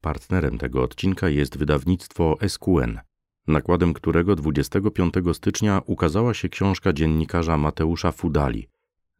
Partnerem 0.00 0.58
tego 0.58 0.82
odcinka 0.82 1.28
jest 1.28 1.58
wydawnictwo 1.58 2.36
SQN, 2.48 2.98
nakładem 3.46 3.94
którego 3.94 4.36
25 4.36 5.14
stycznia 5.32 5.82
ukazała 5.86 6.34
się 6.34 6.48
książka 6.48 6.92
dziennikarza 6.92 7.58
Mateusza 7.58 8.12
Fudali 8.12 8.68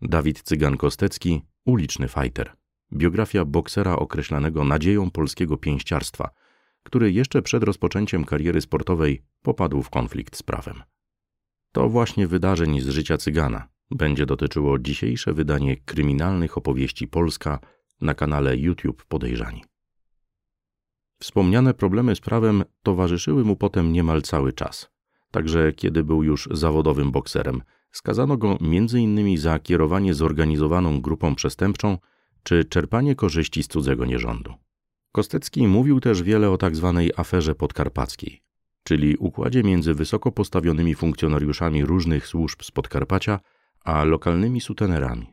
Dawid 0.02 0.42
Cygan-Kostecki, 0.42 1.41
uliczny 1.64 2.09
fighter. 2.09 2.52
Biografia 2.92 3.45
boksera 3.45 3.96
określanego 3.96 4.64
nadzieją 4.64 5.10
polskiego 5.10 5.56
pięściarstwa, 5.56 6.30
który 6.83 7.12
jeszcze 7.12 7.42
przed 7.42 7.62
rozpoczęciem 7.62 8.24
kariery 8.24 8.60
sportowej 8.60 9.22
popadł 9.42 9.83
w 9.83 9.91
konflikt 9.91 10.36
z 10.36 10.42
prawem. 10.42 10.83
To 11.72 11.88
właśnie 11.88 12.27
wydarzeń 12.27 12.80
z 12.80 12.88
życia 12.88 13.16
Cygana 13.16 13.69
będzie 13.91 14.27
dotyczyło 14.27 14.78
dzisiejsze 14.78 15.33
wydanie 15.33 15.77
kryminalnych 15.77 16.58
opowieści 16.58 17.08
Polska 17.08 17.58
na 18.00 18.14
kanale 18.14 18.56
YouTube 18.56 19.05
Podejrzani. 19.05 19.64
Wspomniane 21.18 21.74
problemy 21.74 22.16
z 22.16 22.20
prawem 22.20 22.64
towarzyszyły 22.82 23.45
mu 23.45 23.56
potem 23.56 23.92
niemal 23.92 24.22
cały 24.22 24.52
czas. 24.52 24.90
Także 25.30 25.72
kiedy 25.72 26.04
był 26.04 26.22
już 26.22 26.48
zawodowym 26.50 27.10
bokserem, 27.10 27.62
skazano 27.91 28.36
go 28.36 28.58
m.in. 28.60 29.38
za 29.38 29.58
kierowanie 29.58 30.14
zorganizowaną 30.14 31.00
grupą 31.00 31.34
przestępczą 31.34 31.98
czy 32.42 32.64
czerpanie 32.64 33.14
korzyści 33.14 33.62
z 33.62 33.68
cudzego 33.68 34.04
nierządu. 34.04 34.54
Kostecki 35.12 35.66
mówił 35.66 36.00
też 36.00 36.22
wiele 36.22 36.50
o 36.50 36.58
tzw. 36.58 36.94
Tak 37.08 37.20
aferze 37.20 37.55
podkarpackiej, 37.55 38.42
czyli 38.82 39.16
układzie 39.16 39.62
między 39.62 39.94
wysoko 39.94 40.32
postawionymi 40.32 40.94
funkcjonariuszami 40.94 41.84
różnych 41.84 42.27
służb 42.27 42.62
z 42.62 42.70
Podkarpacia 42.70 43.41
a 43.84 44.05
lokalnymi 44.05 44.60
sutenerami, 44.60 45.27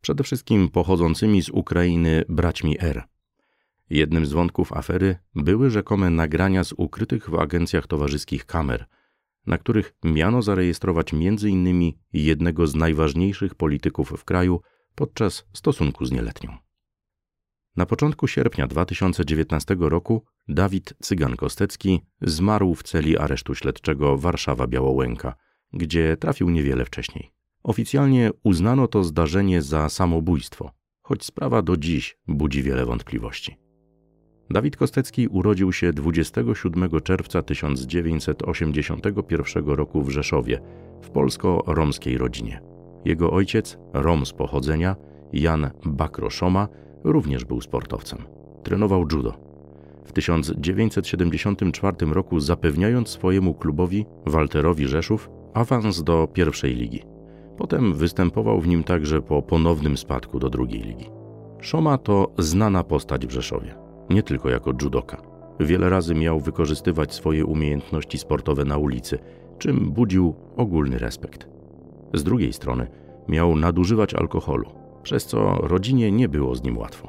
przede 0.00 0.24
wszystkim 0.24 0.68
pochodzącymi 0.68 1.42
z 1.42 1.48
Ukrainy 1.48 2.24
braćmi 2.28 2.76
R. 2.80 3.04
Jednym 3.90 4.26
z 4.26 4.32
wątków 4.32 4.72
afery 4.72 5.16
były 5.34 5.70
rzekome 5.70 6.10
nagrania 6.10 6.64
z 6.64 6.72
ukrytych 6.72 7.30
w 7.30 7.34
agencjach 7.34 7.86
towarzyskich 7.86 8.46
kamer, 8.46 8.86
na 9.46 9.58
których 9.58 9.94
miano 10.04 10.42
zarejestrować 10.42 11.14
m.in. 11.14 11.92
jednego 12.12 12.66
z 12.66 12.74
najważniejszych 12.74 13.54
polityków 13.54 14.10
w 14.16 14.24
kraju 14.24 14.60
podczas 14.94 15.44
stosunku 15.52 16.04
z 16.04 16.12
nieletnią. 16.12 16.56
Na 17.76 17.86
początku 17.86 18.26
sierpnia 18.26 18.66
2019 18.66 19.76
roku 19.80 20.24
Dawid 20.48 20.94
Cygan-Kostecki 21.02 22.00
zmarł 22.22 22.74
w 22.74 22.82
celi 22.82 23.18
aresztu 23.18 23.54
śledczego 23.54 24.18
Warszawa-Białołęka, 24.18 25.32
gdzie 25.72 26.16
trafił 26.16 26.50
niewiele 26.50 26.84
wcześniej. 26.84 27.32
Oficjalnie 27.62 28.30
uznano 28.42 28.88
to 28.88 29.04
zdarzenie 29.04 29.62
za 29.62 29.88
samobójstwo, 29.88 30.70
choć 31.02 31.24
sprawa 31.24 31.62
do 31.62 31.76
dziś 31.76 32.18
budzi 32.28 32.62
wiele 32.62 32.86
wątpliwości. 32.86 33.65
Dawid 34.50 34.76
Kostecki 34.76 35.28
urodził 35.28 35.72
się 35.72 35.92
27 35.92 37.00
czerwca 37.00 37.42
1981 37.42 39.66
roku 39.66 40.02
w 40.02 40.10
Rzeszowie, 40.10 40.60
w 41.02 41.10
polsko-romskiej 41.10 42.18
rodzinie. 42.18 42.60
Jego 43.04 43.30
ojciec, 43.30 43.78
rom 43.92 44.26
z 44.26 44.32
pochodzenia, 44.32 44.96
Jan 45.32 45.70
Bakroszoma, 45.84 46.68
również 47.04 47.44
był 47.44 47.60
sportowcem. 47.60 48.18
Trenował 48.62 49.06
judo. 49.12 49.34
W 50.04 50.12
1974 50.12 51.96
roku 52.06 52.40
zapewniając 52.40 53.08
swojemu 53.08 53.54
klubowi, 53.54 54.06
Walterowi 54.26 54.88
Rzeszów, 54.88 55.30
awans 55.54 56.02
do 56.02 56.28
pierwszej 56.32 56.74
ligi. 56.74 57.02
Potem 57.56 57.94
występował 57.94 58.60
w 58.60 58.68
nim 58.68 58.84
także 58.84 59.22
po 59.22 59.42
ponownym 59.42 59.96
spadku 59.96 60.38
do 60.38 60.50
drugiej 60.50 60.82
ligi. 60.82 61.10
Szoma 61.60 61.98
to 61.98 62.32
znana 62.38 62.84
postać 62.84 63.26
w 63.26 63.30
Rzeszowie, 63.30 63.85
nie 64.10 64.22
tylko 64.22 64.48
jako 64.50 64.72
judoka. 64.82 65.22
Wiele 65.60 65.90
razy 65.90 66.14
miał 66.14 66.40
wykorzystywać 66.40 67.14
swoje 67.14 67.46
umiejętności 67.46 68.18
sportowe 68.18 68.64
na 68.64 68.76
ulicy, 68.76 69.18
czym 69.58 69.90
budził 69.90 70.34
ogólny 70.56 70.98
respekt. 70.98 71.48
Z 72.14 72.24
drugiej 72.24 72.52
strony 72.52 72.86
miał 73.28 73.56
nadużywać 73.56 74.14
alkoholu, 74.14 74.70
przez 75.02 75.26
co 75.26 75.54
rodzinie 75.54 76.12
nie 76.12 76.28
było 76.28 76.54
z 76.54 76.62
nim 76.62 76.78
łatwo. 76.78 77.08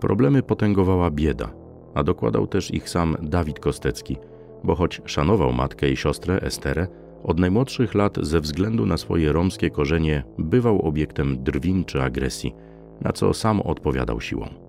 Problemy 0.00 0.42
potęgowała 0.42 1.10
bieda, 1.10 1.52
a 1.94 2.02
dokładał 2.02 2.46
też 2.46 2.70
ich 2.70 2.88
sam 2.88 3.16
Dawid 3.22 3.60
Kostecki, 3.60 4.16
bo 4.64 4.74
choć 4.74 5.02
szanował 5.04 5.52
matkę 5.52 5.90
i 5.90 5.96
siostrę 5.96 6.40
Esterę, 6.40 6.86
od 7.24 7.38
najmłodszych 7.38 7.94
lat 7.94 8.18
ze 8.22 8.40
względu 8.40 8.86
na 8.86 8.96
swoje 8.96 9.32
romskie 9.32 9.70
korzenie 9.70 10.24
bywał 10.38 10.82
obiektem 10.82 11.42
drwin 11.44 11.84
czy 11.84 12.02
agresji, 12.02 12.54
na 13.00 13.12
co 13.12 13.34
sam 13.34 13.60
odpowiadał 13.60 14.20
siłą. 14.20 14.65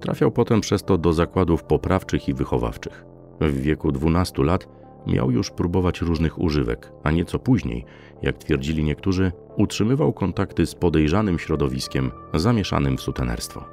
Trafiał 0.00 0.30
potem 0.30 0.60
przez 0.60 0.84
to 0.84 0.98
do 0.98 1.12
zakładów 1.12 1.64
poprawczych 1.64 2.28
i 2.28 2.34
wychowawczych. 2.34 3.04
W 3.40 3.60
wieku 3.60 3.92
12 3.92 4.44
lat 4.44 4.68
miał 5.06 5.30
już 5.30 5.50
próbować 5.50 6.00
różnych 6.00 6.40
używek, 6.40 6.92
a 7.02 7.10
nieco 7.10 7.38
później, 7.38 7.84
jak 8.22 8.38
twierdzili 8.38 8.84
niektórzy, 8.84 9.32
utrzymywał 9.56 10.12
kontakty 10.12 10.66
z 10.66 10.74
podejrzanym 10.74 11.38
środowiskiem 11.38 12.10
zamieszanym 12.34 12.96
w 12.96 13.00
sutenerstwo. 13.00 13.64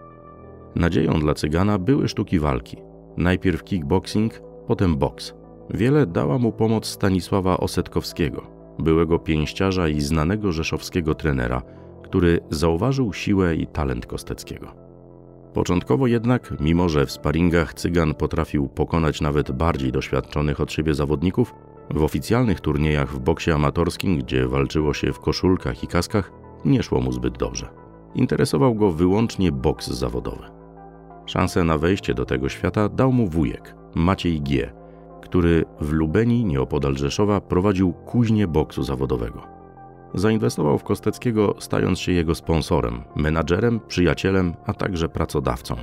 Nadzieją 0.75 1.19
dla 1.19 1.33
cygana 1.33 1.77
były 1.77 2.07
sztuki 2.07 2.39
walki. 2.39 2.77
Najpierw 3.17 3.63
kickboxing, 3.63 4.41
potem 4.67 4.97
boks. 4.97 5.33
Wiele 5.69 6.05
dała 6.05 6.37
mu 6.37 6.51
pomoc 6.51 6.85
Stanisława 6.85 7.57
Osetkowskiego, 7.57 8.47
byłego 8.79 9.19
pięściarza 9.19 9.87
i 9.87 10.01
znanego 10.01 10.51
rzeszowskiego 10.51 11.15
trenera, 11.15 11.61
który 12.03 12.39
zauważył 12.49 13.13
siłę 13.13 13.55
i 13.55 13.67
talent 13.67 14.05
Kosteckiego. 14.05 14.80
Początkowo 15.53 16.07
jednak, 16.07 16.53
mimo 16.59 16.89
że 16.89 17.05
w 17.05 17.11
sparingach 17.11 17.73
Cygan 17.73 18.13
potrafił 18.13 18.67
pokonać 18.67 19.21
nawet 19.21 19.51
bardziej 19.51 19.91
doświadczonych 19.91 20.61
od 20.61 20.71
siebie 20.71 20.93
zawodników, 20.93 21.53
w 21.89 22.03
oficjalnych 22.03 22.59
turniejach 22.59 23.09
w 23.09 23.19
boksie 23.19 23.51
amatorskim, 23.51 24.17
gdzie 24.17 24.47
walczyło 24.47 24.93
się 24.93 25.13
w 25.13 25.19
koszulkach 25.19 25.83
i 25.83 25.87
kaskach, 25.87 26.31
nie 26.65 26.83
szło 26.83 27.01
mu 27.01 27.11
zbyt 27.11 27.37
dobrze. 27.37 27.69
Interesował 28.15 28.75
go 28.75 28.91
wyłącznie 28.91 29.51
boks 29.51 29.87
zawodowy. 29.87 30.43
Szansę 31.25 31.63
na 31.63 31.77
wejście 31.77 32.13
do 32.13 32.25
tego 32.25 32.49
świata 32.49 32.89
dał 32.89 33.11
mu 33.11 33.27
wujek, 33.27 33.75
Maciej 33.95 34.41
G., 34.41 34.73
który 35.21 35.65
w 35.81 35.91
Lubeni, 35.91 36.45
nieopodal 36.45 36.95
Rzeszowa, 36.95 37.41
prowadził 37.41 37.93
kuźnię 37.93 38.47
boksu 38.47 38.83
zawodowego. 38.83 39.60
Zainwestował 40.13 40.77
w 40.77 40.83
Kosteckiego, 40.83 41.55
stając 41.59 41.99
się 41.99 42.11
jego 42.11 42.35
sponsorem, 42.35 43.01
menadżerem, 43.15 43.79
przyjacielem, 43.87 44.53
a 44.65 44.73
także 44.73 45.09
pracodawcą, 45.09 45.75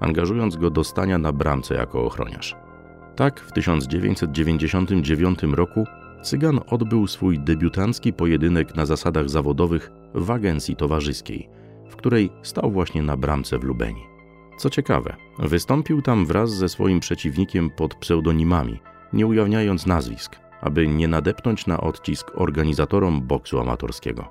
angażując 0.00 0.56
go 0.56 0.70
do 0.70 0.84
stania 0.84 1.18
na 1.18 1.32
bramce 1.32 1.74
jako 1.74 2.04
ochroniarz. 2.04 2.56
Tak 3.16 3.40
w 3.40 3.52
1999 3.52 5.42
roku 5.42 5.84
Cygan 6.22 6.60
odbył 6.66 7.06
swój 7.06 7.38
debiutancki 7.38 8.12
pojedynek 8.12 8.76
na 8.76 8.86
zasadach 8.86 9.30
zawodowych 9.30 9.90
w 10.14 10.30
agencji 10.30 10.76
towarzyskiej, 10.76 11.48
w 11.88 11.96
której 11.96 12.30
stał 12.42 12.70
właśnie 12.70 13.02
na 13.02 13.16
bramce 13.16 13.58
w 13.58 13.64
Lubeni. 13.64 14.02
Co 14.58 14.70
ciekawe, 14.70 15.16
wystąpił 15.38 16.02
tam 16.02 16.26
wraz 16.26 16.50
ze 16.50 16.68
swoim 16.68 17.00
przeciwnikiem 17.00 17.70
pod 17.70 17.94
pseudonimami, 17.94 18.80
nie 19.12 19.26
ujawniając 19.26 19.86
nazwisk, 19.86 20.36
aby 20.66 20.88
nie 20.88 21.08
nadepnąć 21.08 21.66
na 21.66 21.80
odcisk 21.80 22.32
organizatorom 22.34 23.22
boksu 23.22 23.60
amatorskiego. 23.60 24.24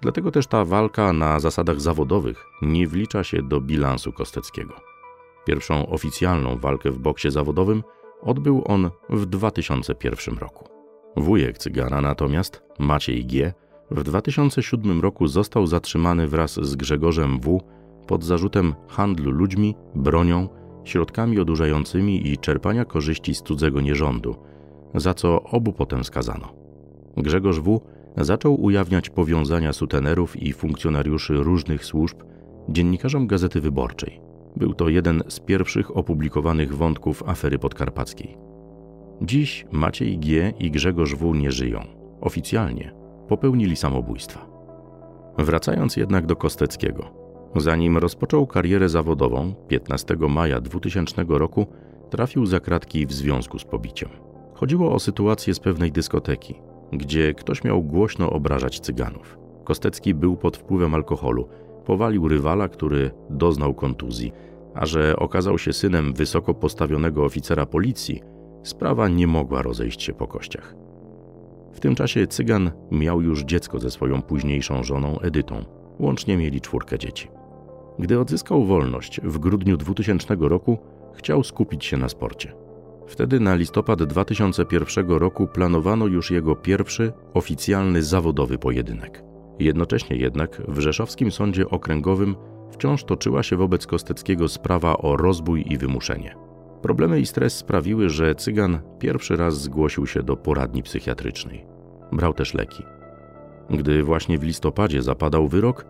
Dlatego 0.00 0.30
też 0.30 0.46
ta 0.46 0.64
walka 0.64 1.12
na 1.12 1.40
zasadach 1.40 1.80
zawodowych 1.80 2.46
nie 2.62 2.88
wlicza 2.88 3.24
się 3.24 3.42
do 3.42 3.60
bilansu 3.60 4.12
Kosteckiego. 4.12 4.74
Pierwszą 5.46 5.86
oficjalną 5.88 6.56
walkę 6.56 6.90
w 6.90 6.98
boksie 6.98 7.30
zawodowym 7.30 7.82
odbył 8.22 8.62
on 8.66 8.90
w 9.10 9.26
2001 9.26 10.38
roku. 10.38 10.68
Wujek 11.16 11.58
Cygana 11.58 12.00
natomiast, 12.00 12.62
Maciej 12.78 13.26
G., 13.26 13.52
w 13.90 14.02
2007 14.02 15.00
roku 15.00 15.26
został 15.26 15.66
zatrzymany 15.66 16.28
wraz 16.28 16.54
z 16.54 16.76
Grzegorzem 16.76 17.40
W. 17.40 17.60
pod 18.06 18.24
zarzutem 18.24 18.74
handlu 18.88 19.30
ludźmi, 19.30 19.74
bronią, 19.94 20.48
środkami 20.84 21.40
odurzającymi 21.40 22.28
i 22.28 22.38
czerpania 22.38 22.84
korzyści 22.84 23.34
z 23.34 23.42
cudzego 23.42 23.80
nierządu, 23.80 24.36
za 24.94 25.14
co 25.14 25.42
obu 25.42 25.72
potem 25.72 26.04
skazano. 26.04 26.52
Grzegorz 27.16 27.60
W. 27.60 27.80
zaczął 28.16 28.62
ujawniać 28.62 29.10
powiązania 29.10 29.72
sutenerów 29.72 30.42
i 30.42 30.52
funkcjonariuszy 30.52 31.34
różnych 31.34 31.84
służb 31.84 32.16
dziennikarzom 32.68 33.26
Gazety 33.26 33.60
Wyborczej. 33.60 34.20
Był 34.56 34.74
to 34.74 34.88
jeden 34.88 35.22
z 35.28 35.40
pierwszych 35.40 35.96
opublikowanych 35.96 36.76
wątków 36.76 37.22
afery 37.26 37.58
podkarpackiej. 37.58 38.36
Dziś 39.22 39.66
Maciej 39.72 40.18
G. 40.18 40.52
i 40.58 40.70
Grzegorz 40.70 41.14
W. 41.14 41.34
nie 41.34 41.52
żyją. 41.52 41.80
Oficjalnie 42.20 42.94
popełnili 43.28 43.76
samobójstwa. 43.76 44.46
Wracając 45.38 45.96
jednak 45.96 46.26
do 46.26 46.36
Kosteckiego. 46.36 47.24
Zanim 47.56 47.98
rozpoczął 47.98 48.46
karierę 48.46 48.88
zawodową, 48.88 49.54
15 49.68 50.16
maja 50.28 50.60
2000 50.60 51.24
roku 51.28 51.66
trafił 52.10 52.46
za 52.46 52.60
kratki 52.60 53.06
w 53.06 53.12
związku 53.12 53.58
z 53.58 53.64
pobiciem. 53.64 54.08
Chodziło 54.54 54.92
o 54.92 54.98
sytuację 54.98 55.54
z 55.54 55.60
pewnej 55.60 55.92
dyskoteki, 55.92 56.54
gdzie 56.92 57.34
ktoś 57.34 57.64
miał 57.64 57.82
głośno 57.82 58.30
obrażać 58.30 58.80
cyganów. 58.80 59.38
Kostecki 59.64 60.14
był 60.14 60.36
pod 60.36 60.56
wpływem 60.56 60.94
alkoholu, 60.94 61.48
powalił 61.84 62.28
rywala, 62.28 62.68
który 62.68 63.10
doznał 63.30 63.74
kontuzji, 63.74 64.32
A 64.74 64.86
że 64.86 65.16
okazał 65.16 65.58
się 65.58 65.72
synem 65.72 66.14
wysoko 66.14 66.54
postawionego 66.54 67.24
oficera 67.24 67.66
policji, 67.66 68.22
sprawa 68.62 69.08
nie 69.08 69.26
mogła 69.26 69.62
rozejść 69.62 70.02
się 70.02 70.12
po 70.12 70.26
kościach. 70.26 70.74
W 71.72 71.80
tym 71.80 71.94
czasie 71.94 72.26
Cygan 72.26 72.70
miał 72.90 73.22
już 73.22 73.42
dziecko 73.42 73.78
ze 73.78 73.90
swoją 73.90 74.22
późniejszą 74.22 74.82
żoną 74.82 75.18
Edytą. 75.20 75.64
Łącznie 75.98 76.36
mieli 76.36 76.60
czwórkę 76.60 76.98
dzieci. 76.98 77.28
Gdy 77.98 78.20
odzyskał 78.20 78.64
wolność 78.64 79.20
w 79.20 79.38
grudniu 79.38 79.76
2000 79.76 80.36
roku, 80.40 80.78
chciał 81.14 81.44
skupić 81.44 81.84
się 81.84 81.96
na 81.96 82.08
sporcie. 82.08 82.63
Wtedy 83.06 83.40
na 83.40 83.54
listopad 83.54 84.02
2001 84.02 85.08
roku 85.10 85.46
planowano 85.46 86.06
już 86.06 86.30
jego 86.30 86.56
pierwszy 86.56 87.12
oficjalny 87.34 88.02
zawodowy 88.02 88.58
pojedynek. 88.58 89.24
Jednocześnie 89.58 90.16
jednak 90.16 90.62
w 90.68 90.78
Rzeszowskim 90.78 91.30
Sądzie 91.30 91.68
Okręgowym 91.68 92.36
wciąż 92.70 93.04
toczyła 93.04 93.42
się 93.42 93.56
wobec 93.56 93.86
Kosteckiego 93.86 94.48
sprawa 94.48 94.96
o 94.96 95.16
rozbój 95.16 95.64
i 95.72 95.78
wymuszenie. 95.78 96.36
Problemy 96.82 97.20
i 97.20 97.26
stres 97.26 97.56
sprawiły, 97.56 98.08
że 98.08 98.34
Cygan 98.34 98.78
pierwszy 98.98 99.36
raz 99.36 99.62
zgłosił 99.62 100.06
się 100.06 100.22
do 100.22 100.36
poradni 100.36 100.82
psychiatrycznej. 100.82 101.66
Brał 102.12 102.34
też 102.34 102.54
leki. 102.54 102.82
Gdy 103.70 104.02
właśnie 104.02 104.38
w 104.38 104.42
listopadzie 104.42 105.02
zapadał 105.02 105.48
wyrok, 105.48 105.86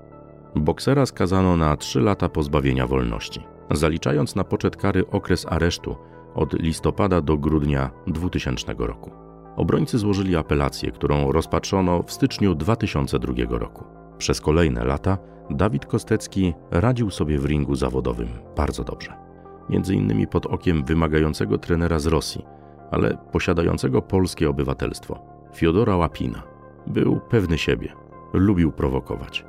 boksera 0.55 1.07
skazano 1.07 1.57
na 1.57 1.77
3 1.77 2.01
lata 2.01 2.29
pozbawienia 2.29 2.87
wolności, 2.87 3.41
zaliczając 3.71 4.35
na 4.35 4.45
poczet 4.45 4.77
kary 4.77 5.07
okres 5.11 5.47
aresztu 5.49 5.97
od 6.35 6.53
listopada 6.53 7.21
do 7.21 7.37
grudnia 7.39 7.91
2000 8.07 8.75
roku. 8.79 9.11
Obrońcy 9.57 9.99
złożyli 9.99 10.37
apelację, 10.37 10.93
którą 10.93 11.33
rozpatrzono 11.33 12.03
w 12.03 12.13
styczniu 12.13 12.55
2002 12.55 13.59
roku. 13.59 13.85
Przez 14.19 14.41
kolejne 14.41 14.85
lata 14.85 15.19
Dawid 15.51 15.87
Kostecki 15.87 16.55
radził 16.71 17.11
sobie 17.11 17.39
w 17.39 17.45
ringu 17.45 17.75
zawodowym 17.75 18.29
bardzo 18.57 18.85
dobrze. 18.85 19.13
Między 19.69 19.95
innymi 19.95 20.27
pod 20.27 20.47
okiem 20.47 20.85
wymagającego 20.85 21.59
trenera 21.59 21.99
z 21.99 22.07
Rosji, 22.07 22.45
ale 22.91 23.19
posiadającego 23.33 24.03
polskie 24.03 24.51
obywatelstwo, 24.51 25.19
Fiodora 25.55 25.97
Łapina. 25.97 26.43
Był 26.87 27.21
pewny 27.31 27.59
siebie, 27.59 27.93
lubił 28.33 28.73
prowokować. 28.73 29.45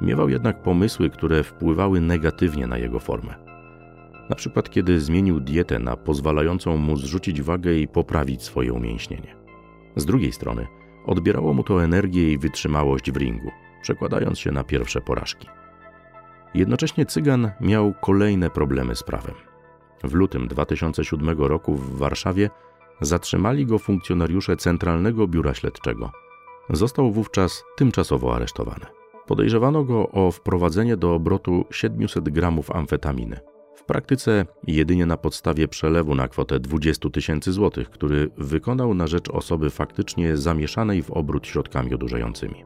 Miewał 0.00 0.28
jednak 0.28 0.62
pomysły, 0.62 1.10
które 1.10 1.42
wpływały 1.42 2.00
negatywnie 2.00 2.66
na 2.66 2.78
jego 2.78 3.00
formę. 3.00 3.45
Na 4.30 4.36
przykład, 4.36 4.70
kiedy 4.70 5.00
zmienił 5.00 5.40
dietę 5.40 5.78
na 5.78 5.96
pozwalającą 5.96 6.76
mu 6.76 6.96
zrzucić 6.96 7.42
wagę 7.42 7.74
i 7.74 7.88
poprawić 7.88 8.42
swoje 8.42 8.72
umięśnienie. 8.72 9.36
Z 9.96 10.04
drugiej 10.04 10.32
strony, 10.32 10.66
odbierało 11.06 11.54
mu 11.54 11.64
to 11.64 11.84
energię 11.84 12.32
i 12.32 12.38
wytrzymałość 12.38 13.12
w 13.12 13.16
ringu, 13.16 13.50
przekładając 13.82 14.38
się 14.38 14.52
na 14.52 14.64
pierwsze 14.64 15.00
porażki. 15.00 15.48
Jednocześnie 16.54 17.06
Cygan 17.06 17.50
miał 17.60 17.94
kolejne 18.00 18.50
problemy 18.50 18.94
z 18.94 19.02
prawem. 19.02 19.34
W 20.04 20.14
lutym 20.14 20.48
2007 20.48 21.38
roku 21.38 21.74
w 21.74 21.98
Warszawie 21.98 22.50
zatrzymali 23.00 23.66
go 23.66 23.78
funkcjonariusze 23.78 24.56
Centralnego 24.56 25.26
Biura 25.26 25.54
Śledczego. 25.54 26.10
Został 26.70 27.10
wówczas 27.10 27.64
tymczasowo 27.76 28.34
aresztowany. 28.34 28.86
Podejrzewano 29.26 29.84
go 29.84 30.08
o 30.08 30.30
wprowadzenie 30.30 30.96
do 30.96 31.14
obrotu 31.14 31.64
700 31.70 32.28
gramów 32.28 32.70
amfetaminy. 32.70 33.40
W 33.76 33.84
praktyce 33.84 34.46
jedynie 34.66 35.06
na 35.06 35.16
podstawie 35.16 35.68
przelewu 35.68 36.14
na 36.14 36.28
kwotę 36.28 36.60
20 36.60 37.10
tysięcy 37.10 37.52
złotych, 37.52 37.90
który 37.90 38.30
wykonał 38.38 38.94
na 38.94 39.06
rzecz 39.06 39.30
osoby 39.30 39.70
faktycznie 39.70 40.36
zamieszanej 40.36 41.02
w 41.02 41.10
obrót 41.10 41.46
środkami 41.46 41.94
odurzającymi. 41.94 42.64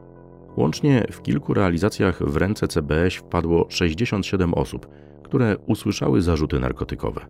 Łącznie 0.57 1.07
w 1.11 1.21
kilku 1.21 1.53
realizacjach 1.53 2.23
w 2.23 2.37
ręce 2.37 2.67
CBS 2.67 3.13
wpadło 3.13 3.65
67 3.69 4.53
osób, 4.53 4.87
które 5.23 5.57
usłyszały 5.57 6.21
zarzuty 6.21 6.59
narkotykowe. 6.59 7.25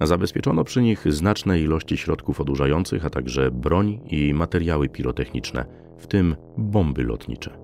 Zabezpieczono 0.00 0.64
przy 0.64 0.82
nich 0.82 1.12
znaczne 1.12 1.60
ilości 1.60 1.96
środków 1.96 2.40
odurzających, 2.40 3.06
a 3.06 3.10
także 3.10 3.50
broń 3.50 4.00
i 4.10 4.34
materiały 4.34 4.88
pirotechniczne, 4.88 5.66
w 5.98 6.06
tym 6.06 6.36
bomby 6.58 7.04
lotnicze. 7.04 7.58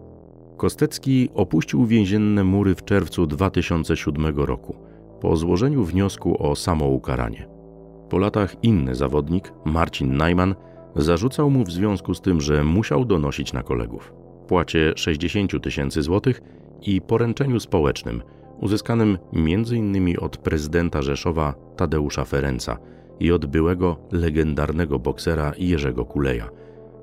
Kostecki 0.57 1.29
opuścił 1.35 1.87
więzienne 1.87 2.45
mury 2.45 2.75
w 2.75 2.85
czerwcu 2.85 3.27
2007 3.27 4.37
roku 4.37 4.92
po 5.23 5.37
złożeniu 5.37 5.85
wniosku 5.85 6.47
o 6.47 6.57
samoukaranie. 6.57 7.49
Po 8.11 8.19
latach 8.19 8.65
inny 8.65 8.95
zawodnik, 8.95 9.53
Marcin 9.65 10.17
Najman, 10.17 10.55
zarzucał 10.97 11.51
mu 11.51 11.65
w 11.65 11.73
związku 11.73 12.15
z 12.15 12.21
tym, 12.21 12.41
że 12.41 12.65
musiał 12.65 13.05
donosić 13.05 13.53
na 13.53 13.63
kolegów. 13.63 14.13
Płacie 14.49 14.93
60 14.97 15.63
tysięcy 15.63 16.03
złotych 16.03 16.41
i 16.83 17.01
poręczeniu 17.01 17.61
społecznym, 17.61 18.23
uzyskanym 18.61 19.19
m.in. 19.33 20.17
od 20.21 20.37
prezydenta 20.37 21.03
Rzeszowa 21.03 21.55
Tadeusza 21.77 22.25
Ferenca 22.25 22.79
i 23.21 23.33
od 23.33 23.47
byłego 23.47 23.97
legendarnego 24.13 24.99
boksera 24.99 25.53
Jerzego 25.59 26.05
Kuleja, 26.05 26.49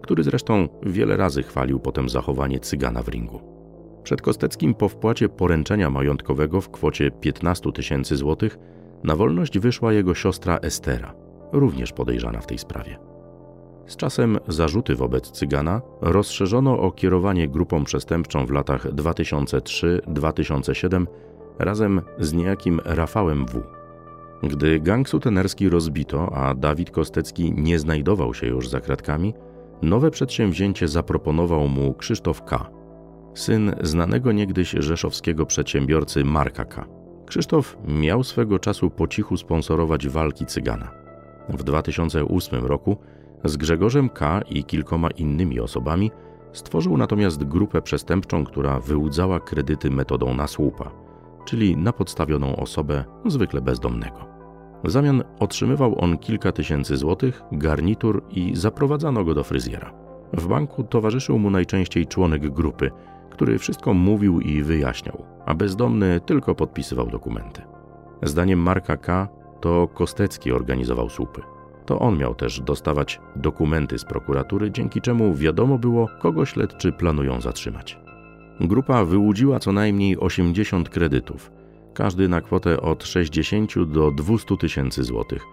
który 0.02 0.24
zresztą 0.24 0.68
wiele 0.84 1.18
razy 1.18 1.44
chwalił 1.44 1.80
potem 1.80 2.10
zachowanie 2.10 2.60
cygana 2.60 3.04
w 3.04 3.08
ringu. 3.08 3.59
Przed 4.04 4.22
Kosteckim 4.22 4.74
po 4.74 4.90
wpłacie 4.90 5.30
poręczenia 5.30 5.90
majątkowego 5.90 6.62
w 6.62 6.70
kwocie 6.70 7.12
15 7.12 7.72
tysięcy 7.72 8.16
złotych 8.16 8.58
na 9.04 9.16
wolność 9.16 9.60
wyszła 9.60 9.94
jego 9.94 10.16
siostra 10.16 10.58
Estera, 10.58 11.14
również 11.52 11.92
podejrzana 11.92 12.42
w 12.42 12.48
tej 12.48 12.58
sprawie. 12.58 12.98
Z 13.88 13.96
czasem 13.96 14.40
zarzuty 14.48 14.96
wobec 14.96 15.32
Cygana 15.32 15.82
rozszerzono 16.02 16.80
o 16.80 16.92
kierowanie 16.92 17.48
grupą 17.48 17.84
przestępczą 17.84 18.46
w 18.46 18.52
latach 18.52 18.86
2003-2007 18.86 21.06
razem 21.60 22.02
z 22.20 22.34
niejakim 22.34 22.82
Rafałem 22.86 23.46
W. 23.46 23.64
Gdy 24.44 24.80
gang 24.80 25.10
sutenerski 25.10 25.70
rozbito, 25.70 26.34
a 26.34 26.54
Dawid 26.54 26.92
Kostecki 26.92 27.54
nie 27.54 27.80
znajdował 27.80 28.34
się 28.34 28.48
już 28.48 28.70
za 28.70 28.80
kratkami, 28.80 29.34
nowe 29.82 30.12
przedsięwzięcie 30.12 30.88
zaproponował 30.88 31.68
mu 31.68 31.94
Krzysztof 31.94 32.44
K., 32.44 32.79
syn 33.34 33.76
znanego 33.82 34.32
niegdyś 34.32 34.70
rzeszowskiego 34.72 35.46
przedsiębiorcy 35.46 36.26
Marka 36.26 36.66
K. 36.66 36.86
Krzysztof 37.26 37.78
miał 37.88 38.24
swego 38.24 38.60
czasu 38.60 38.90
po 38.90 39.08
cichu 39.08 39.38
sponsorować 39.38 40.08
walki 40.08 40.46
Cygana. 40.46 40.92
W 41.50 41.64
2008 41.64 42.66
roku 42.66 42.98
z 43.44 43.58
Grzegorzem 43.58 44.10
K. 44.10 44.42
i 44.50 44.64
kilkoma 44.64 45.10
innymi 45.10 45.60
osobami 45.60 46.12
stworzył 46.54 46.98
natomiast 46.98 47.44
grupę 47.44 47.82
przestępczą, 47.82 48.46
która 48.46 48.80
wyłudzała 48.80 49.40
kredyty 49.40 49.92
metodą 49.92 50.34
na 50.34 50.48
słupa, 50.48 50.92
czyli 51.46 51.78
na 51.78 51.94
podstawioną 51.94 52.56
osobę, 52.56 53.04
zwykle 53.26 53.62
bezdomnego. 53.62 54.30
W 54.84 54.92
zamian 54.92 55.24
otrzymywał 55.40 56.04
on 56.04 56.18
kilka 56.18 56.52
tysięcy 56.52 56.98
złotych, 56.98 57.42
garnitur 57.52 58.24
i 58.30 58.56
zaprowadzano 58.56 59.24
go 59.24 59.34
do 59.34 59.44
fryzjera. 59.44 59.94
W 60.34 60.48
banku 60.48 60.84
towarzyszył 60.84 61.40
mu 61.40 61.50
najczęściej 61.50 62.08
członek 62.08 62.50
grupy, 62.50 62.92
który 63.40 63.60
wszystko 63.60 63.94
mówił 63.94 64.40
i 64.40 64.64
wyjaśniał, 64.64 65.26
a 65.46 65.54
bezdomny 65.54 66.20
tylko 66.26 66.56
podpisywał 66.56 67.08
dokumenty. 67.08 67.62
Zdaniem 68.24 68.60
Marka 68.60 68.98
K. 68.98 69.28
to 69.62 69.88
Kostecki 69.88 70.52
organizował 70.52 71.10
słupy. 71.10 71.42
To 71.86 72.00
on 72.00 72.18
miał 72.18 72.36
też 72.36 72.62
dostawać 72.62 73.20
dokumenty 73.36 74.00
z 74.00 74.06
prokuratury, 74.06 74.72
dzięki 74.72 75.02
czemu 75.02 75.34
wiadomo 75.34 75.78
było, 75.78 76.08
kogo 76.22 76.46
śledczy 76.46 76.92
planują 76.92 77.42
zatrzymać. 77.42 78.00
Grupa 78.60 79.06
wyłudziła 79.06 79.60
co 79.60 79.72
najmniej 79.72 80.18
80 80.18 80.90
kredytów, 80.90 81.52
każdy 81.94 82.28
na 82.28 82.42
kwotę 82.42 82.82
od 82.82 83.04
60 83.04 83.86
do 83.86 84.12
200 84.12 84.58
tysięcy 84.58 85.04
złotych. 85.04 85.44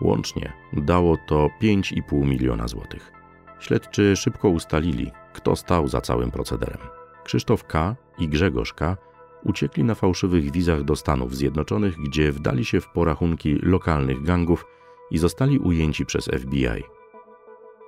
Łącznie 0.00 0.52
dało 0.72 1.16
to 1.28 1.48
5,5 1.62 2.26
miliona 2.26 2.68
złotych. 2.68 3.12
Śledczy 3.60 4.16
szybko 4.16 4.48
ustalili, 4.48 5.10
kto 5.32 5.56
stał 5.56 5.88
za 5.88 6.00
całym 6.00 6.30
procederem. 6.30 7.05
Krzysztof 7.26 7.64
K. 7.64 7.96
i 8.18 8.28
Grzegorz 8.28 8.72
K. 8.72 8.96
uciekli 9.44 9.84
na 9.84 9.94
fałszywych 9.94 10.52
wizach 10.52 10.82
do 10.82 10.96
Stanów 10.96 11.36
Zjednoczonych, 11.36 11.96
gdzie 11.96 12.32
wdali 12.32 12.64
się 12.64 12.80
w 12.80 12.88
porachunki 12.88 13.54
lokalnych 13.62 14.22
gangów 14.22 14.66
i 15.10 15.18
zostali 15.18 15.58
ujęci 15.58 16.06
przez 16.06 16.24
FBI. 16.24 16.82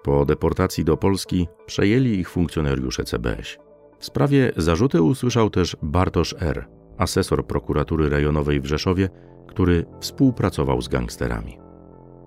Po 0.02 0.25
deportacji 0.25 0.85
do 0.85 0.97
Polski 0.97 1.49
przejęli 1.66 2.11
ich 2.11 2.30
funkcjonariusze 2.30 3.04
CBS. 3.04 3.59
W 3.99 4.04
sprawie 4.04 4.52
zarzuty 4.57 5.02
usłyszał 5.02 5.50
też 5.50 5.76
Bartosz 5.83 6.35
R., 6.40 6.68
asesor 6.97 7.47
prokuratury 7.47 8.09
rejonowej 8.09 8.61
w 8.61 8.66
Rzeszowie, 8.66 9.09
który 9.49 9.85
współpracował 10.00 10.83
z 10.83 10.88
gangsterami. 10.88 11.59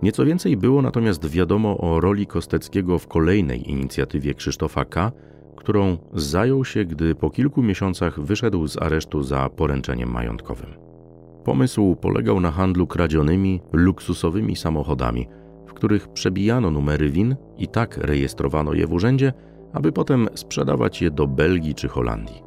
Nieco 0.02 0.26
więcej 0.26 0.58
było 0.58 0.82
natomiast 0.82 1.30
wiadomo 1.30 1.78
o 1.78 2.00
roli 2.00 2.28
Kosteckiego 2.28 3.00
w 3.00 3.08
kolejnej 3.08 3.70
inicjatywie 3.70 4.34
Krzysztofa 4.34 4.86
K., 4.86 5.12
którą 5.62 5.98
zajął 6.14 6.66
się, 6.66 6.86
gdy 6.86 7.16
po 7.16 7.30
kilku 7.30 7.64
miesiącach 7.64 8.20
wyszedł 8.20 8.68
z 8.68 8.78
aresztu 8.78 9.24
za 9.24 9.50
poręczeniem 9.50 10.12
majątkowym. 10.12 10.70
Pomysł 11.44 11.96
polegał 11.96 12.40
na 12.40 12.52
handlu 12.52 12.88
kradzionymi, 12.88 13.62
luksusowymi 13.74 14.56
samochodami, 14.56 15.28
w 15.68 15.74
których 15.74 16.08
przebijano 16.08 16.72
numery 16.72 17.10
win 17.10 17.36
i 17.58 17.68
tak 17.68 17.98
rejestrowano 17.98 18.74
je 18.74 18.88
w 18.88 18.94
urzędzie, 18.94 19.34
aby 19.74 19.92
potem 19.92 20.30
sprzedawać 20.36 21.02
je 21.02 21.12
do 21.12 21.28
Belgii 21.28 21.76
czy 21.76 21.88
Holandii. 21.88 22.42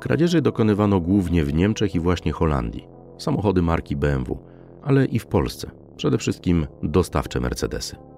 Kradzieży 0.00 0.42
dokonywano 0.42 1.00
głównie 1.00 1.44
w 1.44 1.54
Niemczech 1.54 1.94
i 1.94 2.00
właśnie 2.00 2.32
Holandii. 2.32 2.88
Samochody 3.18 3.62
marki 3.62 3.96
BMW, 3.96 4.38
ale 4.82 5.04
i 5.04 5.18
w 5.18 5.26
Polsce, 5.26 5.70
przede 5.96 6.18
wszystkim 6.18 6.66
dostawcze 6.82 7.40
Mercedesy. 7.40 8.11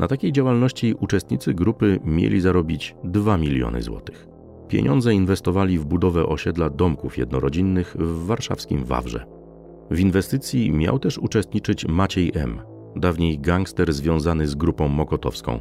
Na 0.00 0.08
takiej 0.08 0.32
działalności 0.32 0.94
uczestnicy 1.00 1.54
grupy 1.54 2.00
mieli 2.04 2.40
zarobić 2.40 2.94
2 3.04 3.36
miliony 3.36 3.82
złotych. 3.82 4.28
Pieniądze 4.68 5.14
inwestowali 5.14 5.78
w 5.78 5.84
budowę 5.84 6.26
osiedla 6.26 6.70
domków 6.70 7.18
jednorodzinnych 7.18 7.96
w 7.98 8.26
warszawskim 8.26 8.84
Wawrze. 8.84 9.26
W 9.90 10.00
inwestycji 10.00 10.70
miał 10.72 10.98
też 10.98 11.18
uczestniczyć 11.18 11.86
Maciej 11.88 12.32
M., 12.34 12.60
dawniej 12.96 13.38
gangster 13.38 13.92
związany 13.92 14.46
z 14.46 14.54
grupą 14.54 14.88
mokotowską. 14.88 15.60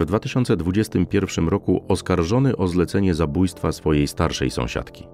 W 0.00 0.04
2021 0.04 1.48
roku 1.48 1.84
oskarżony 1.88 2.56
o 2.56 2.68
zlecenie 2.68 3.14
zabójstwa 3.14 3.72
swojej 3.72 4.08
starszej 4.08 4.50
sąsiadki. 4.50 5.04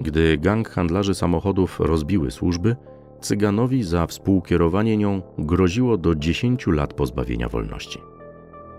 Gdy 0.00 0.38
gang 0.38 0.68
handlarzy 0.68 1.14
samochodów 1.14 1.80
rozbiły 1.80 2.30
służby, 2.30 2.76
Cyganowi 3.22 3.82
za 3.82 4.06
współkierowanie 4.06 4.96
nią 4.96 5.22
groziło 5.38 5.96
do 5.96 6.14
10 6.14 6.66
lat 6.66 6.94
pozbawienia 6.94 7.48
wolności. 7.48 7.98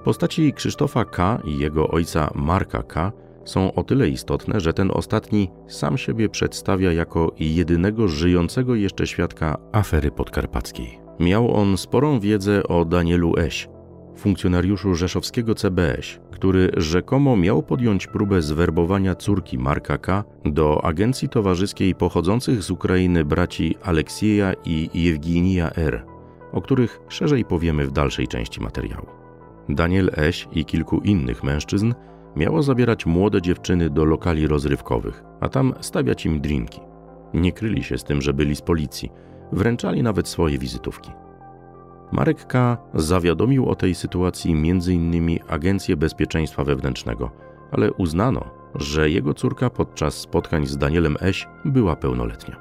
Postaci 0.03 0.53
Krzysztofa 0.53 1.05
K. 1.05 1.39
i 1.45 1.57
jego 1.57 1.87
ojca 1.87 2.31
Marka 2.35 2.83
K. 2.83 3.11
są 3.45 3.73
o 3.73 3.83
tyle 3.83 4.09
istotne, 4.09 4.59
że 4.59 4.73
ten 4.73 4.91
ostatni 4.93 5.49
sam 5.67 5.97
siebie 5.97 6.29
przedstawia 6.29 6.91
jako 6.91 7.31
jedynego 7.39 8.07
żyjącego 8.07 8.75
jeszcze 8.75 9.07
świadka 9.07 9.57
afery 9.71 10.11
podkarpackiej. 10.11 10.99
Miał 11.19 11.55
on 11.55 11.77
sporą 11.77 12.19
wiedzę 12.19 12.63
o 12.63 12.85
Danielu 12.85 13.33
Eś, 13.37 13.69
funkcjonariuszu 14.17 14.95
rzeszowskiego 14.95 15.55
CBS, 15.55 16.19
który 16.31 16.71
rzekomo 16.77 17.37
miał 17.37 17.63
podjąć 17.63 18.07
próbę 18.07 18.41
zwerbowania 18.41 19.15
córki 19.15 19.57
Marka 19.57 19.97
K. 19.97 20.23
do 20.45 20.85
agencji 20.85 21.29
towarzyskiej 21.29 21.95
pochodzących 21.95 22.63
z 22.63 22.71
Ukrainy 22.71 23.25
braci 23.25 23.75
Aleksieja 23.83 24.53
i 24.65 24.89
Jewginija 24.93 25.71
R., 25.71 26.05
o 26.51 26.61
których 26.61 26.99
szerzej 27.09 27.45
powiemy 27.45 27.87
w 27.87 27.91
dalszej 27.91 28.27
części 28.27 28.61
materiału. 28.61 29.22
Daniel 29.69 30.11
Eś 30.17 30.47
i 30.51 30.65
kilku 30.65 30.99
innych 30.99 31.43
mężczyzn 31.43 31.93
miało 32.35 32.63
zabierać 32.63 33.05
młode 33.05 33.41
dziewczyny 33.41 33.89
do 33.89 34.05
lokali 34.05 34.47
rozrywkowych, 34.47 35.23
a 35.39 35.49
tam 35.49 35.73
stawiać 35.79 36.25
im 36.25 36.41
drinki. 36.41 36.79
Nie 37.33 37.51
kryli 37.51 37.83
się 37.83 37.97
z 37.97 38.03
tym, 38.03 38.21
że 38.21 38.33
byli 38.33 38.55
z 38.55 38.61
policji, 38.61 39.11
wręczali 39.51 40.03
nawet 40.03 40.27
swoje 40.27 40.57
wizytówki. 40.57 41.11
Marek 42.11 42.47
K. 42.47 42.77
zawiadomił 42.93 43.69
o 43.69 43.75
tej 43.75 43.95
sytuacji 43.95 44.51
m.in. 44.51 45.39
Agencję 45.47 45.97
Bezpieczeństwa 45.97 46.63
Wewnętrznego, 46.63 47.31
ale 47.71 47.93
uznano, 47.93 48.45
że 48.75 49.09
jego 49.09 49.33
córka 49.33 49.69
podczas 49.69 50.13
spotkań 50.13 50.65
z 50.65 50.77
Danielem 50.77 51.17
Eś 51.21 51.47
była 51.65 51.95
pełnoletnia. 51.95 52.55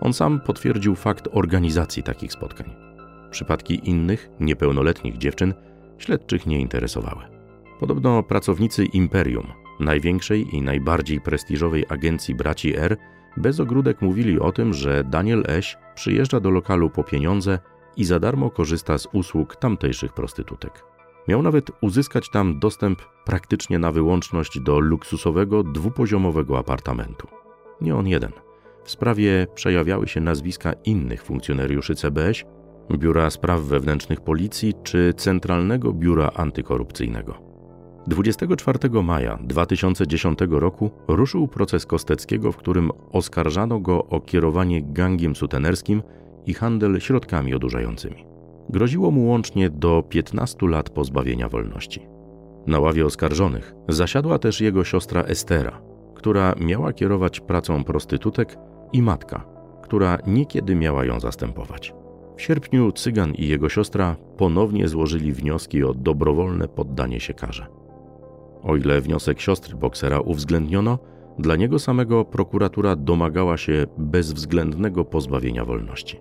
On 0.00 0.12
sam 0.12 0.40
potwierdził 0.40 0.94
fakt 0.94 1.28
organizacji 1.32 2.02
takich 2.02 2.32
spotkań. 2.32 2.74
Przypadki 3.30 3.90
innych, 3.90 4.30
niepełnoletnich 4.40 5.18
dziewczyn 5.18 5.54
śledczych 6.04 6.46
nie 6.46 6.60
interesowały. 6.60 7.22
Podobno 7.80 8.22
pracownicy 8.22 8.84
Imperium, 8.84 9.46
największej 9.80 10.56
i 10.56 10.62
najbardziej 10.62 11.20
prestiżowej 11.20 11.84
agencji 11.88 12.34
braci 12.34 12.76
R, 12.76 12.96
bez 13.36 13.60
ogródek 13.60 14.02
mówili 14.02 14.40
o 14.40 14.52
tym, 14.52 14.74
że 14.74 15.04
Daniel 15.04 15.44
Eś 15.48 15.76
przyjeżdża 15.94 16.40
do 16.40 16.50
lokalu 16.50 16.90
po 16.90 17.04
pieniądze 17.04 17.58
i 17.96 18.04
za 18.04 18.20
darmo 18.20 18.50
korzysta 18.50 18.98
z 18.98 19.08
usług 19.12 19.56
tamtejszych 19.56 20.12
prostytutek. 20.12 20.84
Miał 21.28 21.42
nawet 21.42 21.70
uzyskać 21.80 22.30
tam 22.30 22.58
dostęp 22.58 23.02
praktycznie 23.24 23.78
na 23.78 23.92
wyłączność 23.92 24.60
do 24.60 24.80
luksusowego 24.80 25.62
dwupoziomowego 25.62 26.58
apartamentu. 26.58 27.28
Nie 27.80 27.96
on 27.96 28.06
jeden. 28.06 28.32
W 28.84 28.90
sprawie 28.90 29.46
przejawiały 29.54 30.08
się 30.08 30.20
nazwiska 30.20 30.72
innych 30.84 31.22
funkcjonariuszy 31.22 31.94
CBS, 31.94 32.44
Biura 32.92 33.30
Spraw 33.30 33.60
Wewnętrznych 33.60 34.20
Policji 34.20 34.74
czy 34.82 35.14
Centralnego 35.16 35.92
Biura 35.92 36.30
Antykorupcyjnego. 36.34 37.34
24 38.06 39.02
maja 39.02 39.38
2010 39.42 40.38
roku 40.50 40.90
ruszył 41.08 41.48
proces 41.48 41.86
Kosteckiego, 41.86 42.52
w 42.52 42.56
którym 42.56 42.90
oskarżano 43.12 43.80
go 43.80 44.04
o 44.04 44.20
kierowanie 44.20 44.82
gangiem 44.82 45.36
sutenerskim 45.36 46.02
i 46.46 46.54
handel 46.54 47.00
środkami 47.00 47.54
odurzającymi. 47.54 48.26
Groziło 48.68 49.10
mu 49.10 49.28
łącznie 49.28 49.70
do 49.70 50.02
15 50.08 50.68
lat 50.68 50.90
pozbawienia 50.90 51.48
wolności. 51.48 52.06
Na 52.66 52.80
ławie 52.80 53.06
oskarżonych 53.06 53.74
zasiadła 53.88 54.38
też 54.38 54.60
jego 54.60 54.84
siostra 54.84 55.22
Estera, 55.22 55.80
która 56.14 56.54
miała 56.60 56.92
kierować 56.92 57.40
pracą 57.40 57.84
prostytutek, 57.84 58.56
i 58.92 59.02
matka, 59.02 59.44
która 59.82 60.18
niekiedy 60.26 60.74
miała 60.74 61.04
ją 61.04 61.20
zastępować. 61.20 61.94
W 62.36 62.42
sierpniu 62.42 62.92
Cygan 62.92 63.34
i 63.34 63.48
jego 63.48 63.68
siostra 63.68 64.16
ponownie 64.36 64.88
złożyli 64.88 65.32
wnioski 65.32 65.84
o 65.84 65.94
dobrowolne 65.94 66.68
poddanie 66.68 67.20
się 67.20 67.34
karze. 67.34 67.66
O 68.62 68.76
ile 68.76 69.00
wniosek 69.00 69.40
siostry 69.40 69.76
boksera 69.76 70.20
uwzględniono, 70.20 70.98
dla 71.38 71.56
niego 71.56 71.78
samego 71.78 72.24
prokuratura 72.24 72.96
domagała 72.96 73.56
się 73.56 73.86
bezwzględnego 73.98 75.04
pozbawienia 75.04 75.64
wolności. 75.64 76.20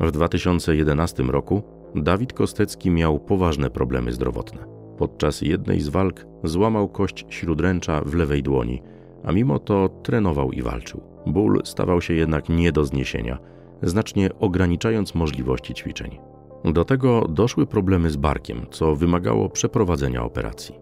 W 0.00 0.10
2011 0.10 1.22
roku 1.22 1.62
Dawid 1.94 2.32
Kostecki 2.32 2.90
miał 2.90 3.20
poważne 3.20 3.70
problemy 3.70 4.12
zdrowotne. 4.12 4.64
Podczas 4.98 5.40
jednej 5.40 5.80
z 5.80 5.88
walk 5.88 6.26
złamał 6.44 6.88
kość 6.88 7.26
śródręcza 7.28 8.00
w 8.06 8.14
lewej 8.14 8.42
dłoni, 8.42 8.82
a 9.24 9.32
mimo 9.32 9.58
to 9.58 9.88
trenował 9.88 10.52
i 10.52 10.62
walczył. 10.62 11.00
Ból 11.26 11.60
stawał 11.64 12.00
się 12.00 12.14
jednak 12.14 12.48
nie 12.48 12.72
do 12.72 12.84
zniesienia, 12.84 13.38
znacznie 13.82 14.30
ograniczając 14.40 15.14
możliwości 15.14 15.74
ćwiczeń. 15.74 16.18
Do 16.64 16.84
tego 16.84 17.26
doszły 17.28 17.66
problemy 17.66 18.10
z 18.10 18.16
barkiem, 18.16 18.66
co 18.70 18.96
wymagało 18.96 19.48
przeprowadzenia 19.48 20.24
operacji. 20.24 20.74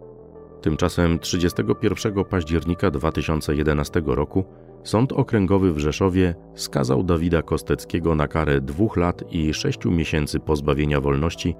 Tymczasem 0.62 1.18
31 1.18 2.24
października 2.24 2.90
2011 2.90 4.02
roku 4.06 4.44
Sąd 4.84 5.12
Okręgowy 5.12 5.72
w 5.72 5.78
Rzeszowie 5.78 6.34
skazał 6.54 7.02
Dawida 7.02 7.42
Kosteckiego 7.42 8.14
na 8.14 8.28
karę 8.28 8.60
dwóch 8.60 8.96
lat 8.96 9.24
i 9.30 9.54
sześciu 9.54 9.90
miesięcy 9.90 10.40
pozbawienia 10.40 11.00
wolności 11.00 11.54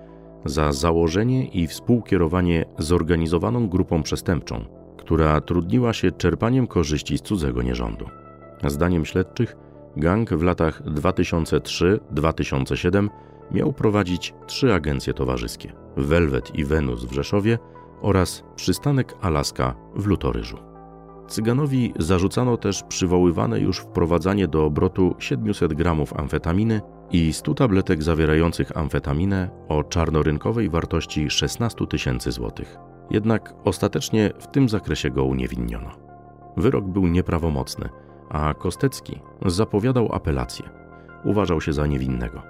za 0.45 0.73
założenie 0.73 1.47
i 1.47 1.67
współkierowanie 1.67 2.65
zorganizowaną 2.79 3.69
grupą 3.69 4.03
przestępczą, 4.03 4.65
która 4.97 5.41
trudniła 5.41 5.93
się 5.93 6.13
czerpaniem 6.13 6.67
korzyści 6.67 7.19
z 7.19 7.23
cudzego 7.23 7.63
nierządu. 7.63 8.07
Zdaniem 8.67 9.05
śledczych, 9.05 9.57
gang 9.97 10.35
w 10.35 10.43
latach 10.43 10.83
2003-2007 10.83 13.09
miał 13.51 13.73
prowadzić 13.73 14.35
trzy 14.47 14.75
agencje 14.75 15.15
towarzyskie: 15.15 15.73
Velvet 15.97 16.55
i 16.55 16.65
Venus 16.65 17.05
w 17.05 17.13
Rzeszowie 17.13 17.59
oraz 18.03 18.45
przystanek 18.57 19.15
Alaska 19.21 19.75
w 19.97 20.07
Lutoryżu. 20.07 20.59
Cyganowi 21.29 21.93
zarzucano 21.99 22.57
też 22.57 22.83
przywoływane 22.83 23.61
już 23.61 23.79
wprowadzanie 23.79 24.49
do 24.49 24.65
obrotu 24.65 25.15
700 25.19 25.75
gramów 25.75 26.21
amfetaminy 26.21 26.81
i 27.11 27.33
100 27.33 27.55
tabletek 27.55 28.03
zawierających 28.03 28.77
amfetaminę 28.77 29.51
o 29.69 29.85
czarnorynkowej 29.85 30.71
wartości 30.71 31.31
16 31.31 31.87
tysięcy 31.87 32.33
złotych. 32.33 32.77
Jednak 33.11 33.55
ostatecznie 33.65 34.31
w 34.39 34.47
tym 34.47 34.69
zakresie 34.69 35.11
go 35.11 35.25
uniewinniono. 35.25 35.91
Wyrok 36.57 36.85
był 36.85 37.07
nieprawomocny, 37.07 37.89
a 38.31 38.55
Kostecki 38.55 39.21
zapowiadał 39.47 40.15
apelację. 40.15 40.71
Uważał 41.25 41.61
się 41.61 41.73
za 41.73 41.87
niewinnego. 41.87 42.43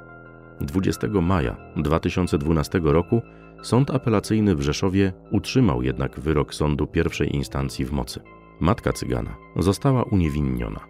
20 0.60 1.08
maja 1.08 1.56
2012 1.76 2.80
roku 2.84 3.22
Sąd 3.62 3.90
apelacyjny 3.90 4.54
w 4.54 4.60
Rzeszowie 4.60 5.12
utrzymał 5.30 5.82
jednak 5.82 6.20
wyrok 6.20 6.54
sądu 6.54 6.86
pierwszej 6.86 7.36
instancji 7.36 7.84
w 7.84 7.92
mocy. 7.92 8.20
Matka 8.60 8.92
cygana 8.92 9.36
została 9.56 10.02
uniewinniona, 10.02 10.80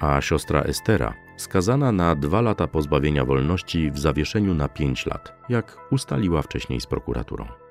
a 0.00 0.20
siostra 0.20 0.60
Estera 0.62 1.14
skazana 1.36 1.92
na 1.92 2.14
dwa 2.14 2.40
lata 2.40 2.66
pozbawienia 2.66 3.24
wolności 3.24 3.90
w 3.90 3.98
zawieszeniu 3.98 4.54
na 4.54 4.68
pięć 4.68 5.06
lat, 5.06 5.32
jak 5.48 5.78
ustaliła 5.90 6.42
wcześniej 6.42 6.80
z 6.80 6.86
prokuraturą. 6.86 7.61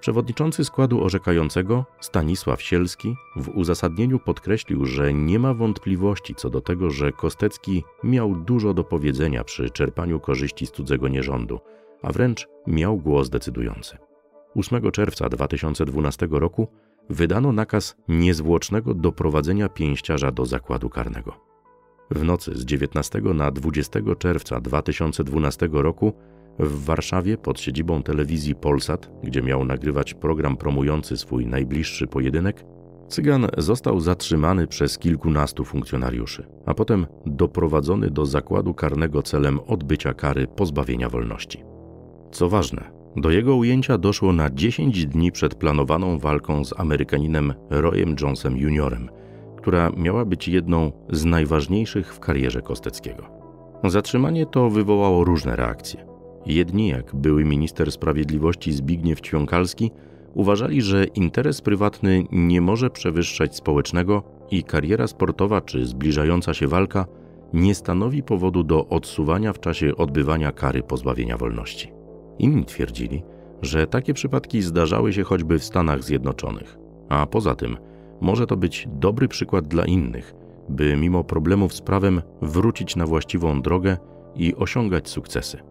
Przewodniczący 0.00 0.64
składu 0.64 1.04
orzekającego 1.04 1.84
Stanisław 2.00 2.62
Sielski 2.62 3.14
w 3.36 3.48
uzasadnieniu 3.48 4.18
podkreślił, 4.18 4.86
że 4.86 5.14
nie 5.14 5.38
ma 5.38 5.54
wątpliwości 5.54 6.34
co 6.34 6.50
do 6.50 6.60
tego, 6.60 6.90
że 6.90 7.12
Kostecki 7.12 7.84
miał 8.04 8.34
dużo 8.34 8.74
do 8.74 8.84
powiedzenia 8.84 9.44
przy 9.44 9.70
czerpaniu 9.70 10.20
korzyści 10.20 10.66
z 10.66 10.70
cudzego 10.70 11.08
nierządu, 11.08 11.60
a 12.02 12.12
wręcz 12.12 12.48
miał 12.66 12.96
głos 12.96 13.30
decydujący. 13.30 13.98
8 14.56 14.90
czerwca 14.90 15.28
2012 15.28 16.28
roku 16.30 16.68
wydano 17.10 17.52
nakaz 17.52 17.96
niezwłocznego 18.08 18.94
doprowadzenia 18.94 19.68
pięściarza 19.68 20.30
do 20.30 20.46
zakładu 20.46 20.90
karnego. 20.90 21.32
W 22.10 22.24
nocy 22.24 22.54
z 22.54 22.64
19 22.64 23.20
na 23.20 23.50
20 23.50 24.00
czerwca 24.18 24.60
2012 24.60 25.68
roku 25.72 26.12
w 26.60 26.84
Warszawie 26.84 27.38
pod 27.38 27.60
siedzibą 27.60 28.02
telewizji 28.02 28.54
Polsat, 28.54 29.10
gdzie 29.22 29.42
miał 29.42 29.64
nagrywać 29.64 30.14
program 30.14 30.56
promujący 30.56 31.16
swój 31.16 31.46
najbliższy 31.46 32.06
pojedynek, 32.06 32.64
Cygan 33.08 33.46
został 33.58 34.00
zatrzymany 34.00 34.66
przez 34.66 34.98
kilkunastu 34.98 35.64
funkcjonariuszy, 35.64 36.46
a 36.66 36.74
potem 36.74 37.06
doprowadzony 37.26 38.10
do 38.10 38.26
zakładu 38.26 38.74
karnego 38.74 39.22
celem 39.22 39.60
odbycia 39.66 40.14
kary 40.14 40.46
pozbawienia 40.46 41.08
wolności. 41.08 41.64
Co 42.32 42.48
ważne, 42.48 42.90
do 43.16 43.30
jego 43.30 43.56
ujęcia 43.56 43.98
doszło 43.98 44.32
na 44.32 44.50
10 44.50 45.06
dni 45.06 45.32
przed 45.32 45.54
planowaną 45.54 46.18
walką 46.18 46.64
z 46.64 46.80
Amerykaninem 46.80 47.54
Royem 47.70 48.16
Jonesem 48.20 48.56
Jr., 48.56 48.98
która 49.56 49.90
miała 49.96 50.24
być 50.24 50.48
jedną 50.48 50.92
z 51.12 51.24
najważniejszych 51.24 52.14
w 52.14 52.20
karierze 52.20 52.62
Kosteckiego. 52.62 53.22
Zatrzymanie 53.84 54.46
to 54.46 54.70
wywołało 54.70 55.24
różne 55.24 55.56
reakcje. 55.56 56.09
Jedni, 56.46 56.88
jak 56.88 57.16
były 57.16 57.44
minister 57.44 57.92
sprawiedliwości 57.92 58.72
Zbigniew 58.72 59.20
Ćwiąkalski, 59.20 59.90
uważali, 60.34 60.82
że 60.82 61.04
interes 61.04 61.60
prywatny 61.60 62.24
nie 62.32 62.60
może 62.60 62.90
przewyższać 62.90 63.56
społecznego 63.56 64.22
i 64.50 64.64
kariera 64.64 65.06
sportowa 65.06 65.60
czy 65.60 65.86
zbliżająca 65.86 66.54
się 66.54 66.68
walka 66.68 67.06
nie 67.52 67.74
stanowi 67.74 68.22
powodu 68.22 68.62
do 68.62 68.86
odsuwania 68.88 69.52
w 69.52 69.60
czasie 69.60 69.96
odbywania 69.96 70.52
kary 70.52 70.82
pozbawienia 70.82 71.36
wolności. 71.36 71.92
Inni 72.38 72.64
twierdzili, 72.64 73.22
że 73.62 73.86
takie 73.86 74.14
przypadki 74.14 74.62
zdarzały 74.62 75.12
się 75.12 75.22
choćby 75.22 75.58
w 75.58 75.64
Stanach 75.64 76.04
Zjednoczonych, 76.04 76.78
a 77.08 77.26
poza 77.26 77.54
tym 77.54 77.76
może 78.20 78.46
to 78.46 78.56
być 78.56 78.88
dobry 78.92 79.28
przykład 79.28 79.68
dla 79.68 79.84
innych, 79.84 80.34
by 80.68 80.96
mimo 80.96 81.24
problemów 81.24 81.74
z 81.74 81.80
prawem 81.80 82.22
wrócić 82.42 82.96
na 82.96 83.06
właściwą 83.06 83.62
drogę 83.62 83.96
i 84.34 84.54
osiągać 84.54 85.08
sukcesy. 85.08 85.69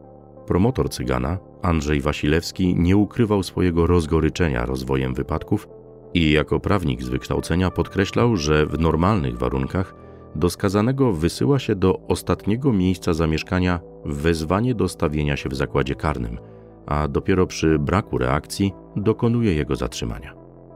Promotor 0.50 0.90
Cygana, 0.90 1.38
Andrzej 1.62 2.02
Wasilewski, 2.02 2.76
nie 2.76 2.98
ukrywał 2.98 3.44
swojego 3.44 3.88
rozgoryczenia 3.88 4.66
rozwojem 4.66 5.14
wypadków 5.14 5.70
i 6.14 6.32
jako 6.32 6.60
prawnik 6.60 7.04
z 7.04 7.10
wykształcenia 7.10 7.72
podkreślał, 7.72 8.36
że 8.36 8.66
w 8.66 8.80
normalnych 8.80 9.38
warunkach 9.38 9.96
do 10.36 10.50
skazanego 10.50 11.14
wysyła 11.14 11.60
się 11.60 11.76
do 11.76 12.00
ostatniego 12.08 12.74
miejsca 12.74 13.14
zamieszkania 13.14 13.80
wezwanie 14.06 14.76
do 14.76 14.88
stawienia 14.88 15.38
się 15.38 15.50
w 15.50 15.56
zakładzie 15.56 15.96
karnym, 15.96 16.38
a 16.86 17.08
dopiero 17.08 17.48
przy 17.48 17.80
braku 17.80 18.18
reakcji 18.18 18.74
dokonuje 18.96 19.54
jego 19.54 19.76
zatrzymania. 19.76 20.34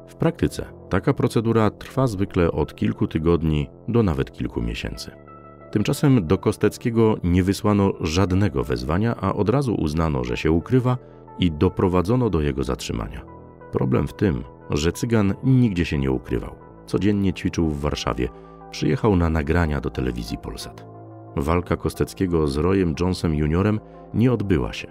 W 0.07 0.15
praktyce 0.15 0.65
taka 0.89 1.13
procedura 1.13 1.69
trwa 1.69 2.07
zwykle 2.07 2.51
od 2.51 2.75
kilku 2.75 3.07
tygodni 3.07 3.69
do 3.87 4.03
nawet 4.03 4.31
kilku 4.31 4.61
miesięcy. 4.61 5.22
Tymczasem 5.73 6.27
do 6.27 6.37
Kosteckiego 6.37 7.15
nie 7.23 7.43
wysłano 7.43 7.91
żadnego 8.01 8.63
wezwania, 8.63 9.15
a 9.21 9.33
od 9.33 9.49
razu 9.49 9.75
uznano, 9.75 10.23
że 10.23 10.37
się 10.37 10.51
ukrywa 10.51 10.97
i 11.39 11.51
doprowadzono 11.51 12.29
do 12.29 12.41
jego 12.41 12.63
zatrzymania. 12.63 13.21
Problem 13.71 14.07
w 14.07 14.13
tym, 14.13 14.43
że 14.69 14.91
Cygan 14.91 15.33
nigdzie 15.43 15.85
się 15.85 15.97
nie 15.97 16.11
ukrywał. 16.11 16.55
Codziennie 16.85 17.33
ćwiczył 17.33 17.69
w 17.69 17.81
Warszawie, 17.81 18.29
przyjechał 18.71 19.15
na 19.15 19.29
nagrania 19.29 19.81
do 19.81 19.89
telewizji 19.89 20.37
Polsat. 20.37 20.85
Walka 21.35 21.77
Kosteckiego 21.77 22.47
z 22.47 22.57
Royem 22.57 22.95
Jonesem 22.99 23.35
Juniorem 23.35 23.79
nie 24.13 24.33
odbyła 24.33 24.73
się. 24.73 24.87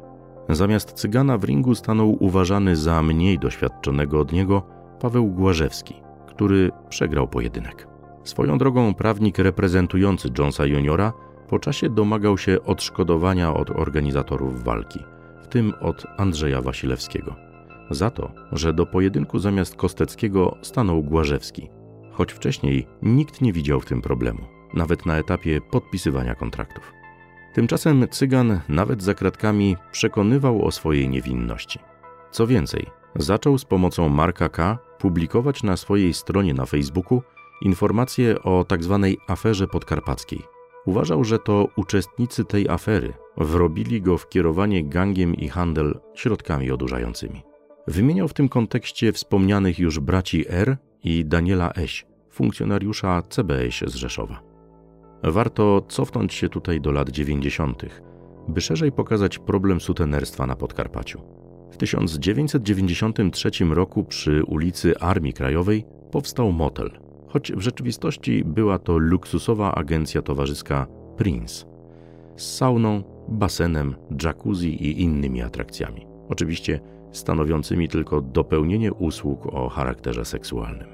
Zamiast 0.48 0.92
Cygana 0.92 1.38
w 1.38 1.44
ringu 1.44 1.74
stanął 1.74 2.16
uważany 2.20 2.76
za 2.76 3.02
mniej 3.02 3.38
doświadczonego 3.38 4.20
od 4.20 4.32
niego 4.32 4.62
Paweł 5.00 5.26
Głażewski, 5.26 5.94
który 6.26 6.70
przegrał 6.88 7.28
pojedynek. 7.28 7.91
Swoją 8.24 8.58
drogą 8.58 8.94
prawnik 8.94 9.38
reprezentujący 9.38 10.28
Jonesa 10.38 10.66
Juniora 10.66 11.12
po 11.48 11.58
czasie 11.58 11.88
domagał 11.88 12.38
się 12.38 12.62
odszkodowania 12.62 13.54
od 13.54 13.70
organizatorów 13.70 14.64
walki, 14.64 15.04
w 15.42 15.48
tym 15.48 15.72
od 15.80 16.06
Andrzeja 16.16 16.62
Wasilewskiego, 16.62 17.34
za 17.90 18.10
to, 18.10 18.32
że 18.52 18.72
do 18.72 18.86
pojedynku 18.86 19.38
zamiast 19.38 19.76
Kosteckiego 19.76 20.56
stanął 20.62 21.02
Głażewski, 21.02 21.70
choć 22.12 22.32
wcześniej 22.32 22.86
nikt 23.02 23.40
nie 23.40 23.52
widział 23.52 23.80
w 23.80 23.86
tym 23.86 24.02
problemu, 24.02 24.40
nawet 24.74 25.06
na 25.06 25.18
etapie 25.18 25.60
podpisywania 25.60 26.34
kontraktów. 26.34 26.92
Tymczasem 27.54 28.06
Cygan, 28.10 28.60
nawet 28.68 29.02
za 29.02 29.14
kratkami, 29.14 29.76
przekonywał 29.92 30.64
o 30.64 30.70
swojej 30.70 31.08
niewinności. 31.08 31.78
Co 32.30 32.46
więcej, 32.46 32.86
zaczął 33.16 33.58
z 33.58 33.64
pomocą 33.64 34.08
Marka 34.08 34.48
K. 34.48 34.78
publikować 34.98 35.62
na 35.62 35.76
swojej 35.76 36.14
stronie 36.14 36.54
na 36.54 36.66
Facebooku 36.66 37.22
informacje 37.62 38.42
o 38.42 38.64
tzw. 38.68 39.00
Tak 39.02 39.30
aferze 39.30 39.66
podkarpackiej. 39.66 40.42
Uważał, 40.86 41.24
że 41.24 41.38
to 41.38 41.68
uczestnicy 41.76 42.44
tej 42.44 42.68
afery 42.68 43.12
wrobili 43.36 44.02
go 44.02 44.18
w 44.18 44.28
kierowanie 44.28 44.84
gangiem 44.84 45.34
i 45.34 45.48
handel 45.48 46.00
środkami 46.14 46.70
odurzającymi. 46.70 47.42
Wymieniał 47.88 48.28
w 48.28 48.34
tym 48.34 48.48
kontekście 48.48 49.12
wspomnianych 49.12 49.78
już 49.78 50.00
braci 50.00 50.44
R 50.48 50.76
i 51.04 51.24
Daniela 51.24 51.72
Eś, 51.72 52.06
funkcjonariusza 52.30 53.22
CBS 53.22 53.80
z 53.86 53.94
Rzeszowa. 53.94 54.42
Warto 55.22 55.82
cofnąć 55.88 56.34
się 56.34 56.48
tutaj 56.48 56.80
do 56.80 56.92
lat 56.92 57.10
90., 57.10 57.82
by 58.48 58.60
szerzej 58.60 58.92
pokazać 58.92 59.38
problem 59.38 59.80
sutenerstwa 59.80 60.46
na 60.46 60.56
Podkarpaciu. 60.56 61.20
W 61.70 61.76
1993 61.76 63.50
roku 63.70 64.04
przy 64.04 64.44
ulicy 64.44 64.98
Armii 64.98 65.32
Krajowej 65.32 65.84
powstał 66.10 66.52
motel, 66.52 66.90
choć 67.32 67.52
w 67.52 67.60
rzeczywistości 67.60 68.44
była 68.44 68.78
to 68.78 68.98
luksusowa 68.98 69.74
agencja 69.74 70.22
towarzyska 70.22 70.86
Prince 71.16 71.66
z 72.36 72.56
sauną, 72.56 73.02
basenem, 73.28 73.94
jacuzzi 74.22 74.84
i 74.84 75.02
innymi 75.02 75.42
atrakcjami. 75.42 76.06
Oczywiście 76.28 76.80
stanowiącymi 77.12 77.88
tylko 77.88 78.20
dopełnienie 78.20 78.92
usług 78.92 79.46
o 79.46 79.68
charakterze 79.68 80.24
seksualnym. 80.24 80.88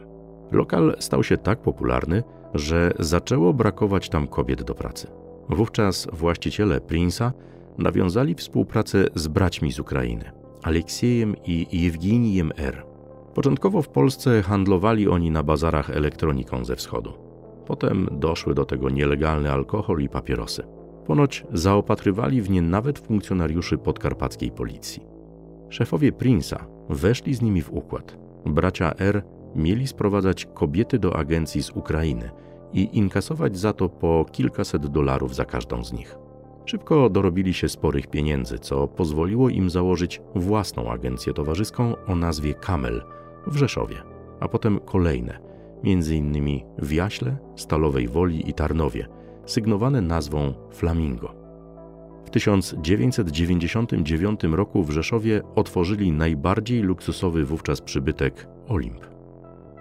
Lokal 0.52 0.96
stał 0.98 1.24
się 1.24 1.36
tak 1.36 1.62
popularny, 1.62 2.22
że 2.54 2.92
zaczęło 2.98 3.54
brakować 3.54 4.08
tam 4.08 4.26
kobiet 4.26 4.62
do 4.62 4.74
pracy. 4.74 5.06
Wówczas 5.48 6.08
właściciele 6.12 6.78
Prince'a 6.78 7.30
nawiązali 7.78 8.34
współpracę 8.34 9.04
z 9.14 9.28
braćmi 9.28 9.72
z 9.72 9.78
Ukrainy, 9.80 10.24
Aleksiejem 10.62 11.36
i 11.46 11.82
Jewginijem 11.82 12.52
R. 12.56 12.87
Początkowo 13.38 13.82
w 13.82 13.88
Polsce 13.88 14.42
handlowali 14.42 15.08
oni 15.08 15.30
na 15.30 15.42
bazarach 15.42 15.90
elektroniką 15.90 16.64
ze 16.64 16.76
wschodu. 16.76 17.12
Potem 17.66 18.08
doszły 18.12 18.54
do 18.54 18.64
tego 18.64 18.90
nielegalny 18.90 19.52
alkohol 19.52 20.00
i 20.00 20.08
papierosy. 20.08 20.62
Ponoć 21.06 21.44
zaopatrywali 21.52 22.42
w 22.42 22.50
nie 22.50 22.62
nawet 22.62 22.98
funkcjonariuszy 22.98 23.78
podkarpackiej 23.78 24.50
policji. 24.50 25.02
Szefowie 25.68 26.12
Prince'a 26.12 26.64
weszli 26.88 27.34
z 27.34 27.42
nimi 27.42 27.62
w 27.62 27.72
układ. 27.72 28.18
Bracia 28.46 28.94
R 28.98 29.22
mieli 29.54 29.86
sprowadzać 29.86 30.46
kobiety 30.54 30.98
do 30.98 31.16
agencji 31.16 31.62
z 31.62 31.70
Ukrainy 31.70 32.30
i 32.72 32.88
inkasować 32.92 33.58
za 33.58 33.72
to 33.72 33.88
po 33.88 34.26
kilkaset 34.32 34.86
dolarów 34.86 35.34
za 35.34 35.44
każdą 35.44 35.84
z 35.84 35.92
nich. 35.92 36.16
Szybko 36.64 37.10
dorobili 37.10 37.54
się 37.54 37.68
sporych 37.68 38.06
pieniędzy, 38.06 38.58
co 38.58 38.88
pozwoliło 38.88 39.48
im 39.48 39.70
założyć 39.70 40.20
własną 40.34 40.90
agencję 40.90 41.32
towarzyską 41.32 41.94
o 42.06 42.16
nazwie 42.16 42.54
Kamel 42.54 43.02
w 43.46 43.56
Rzeszowie, 43.56 43.96
a 44.40 44.48
potem 44.48 44.80
kolejne, 44.80 45.38
m.in. 45.84 46.60
w 46.78 46.92
Jaśle, 46.92 47.36
Stalowej 47.56 48.08
Woli 48.08 48.50
i 48.50 48.54
Tarnowie, 48.54 49.06
sygnowane 49.46 50.00
nazwą 50.00 50.54
Flamingo. 50.72 51.34
W 52.24 52.30
1999 52.30 54.40
roku 54.44 54.82
w 54.82 54.90
Rzeszowie 54.90 55.42
otworzyli 55.54 56.12
najbardziej 56.12 56.82
luksusowy 56.82 57.44
wówczas 57.44 57.80
przybytek 57.80 58.48
Olimp. 58.68 59.06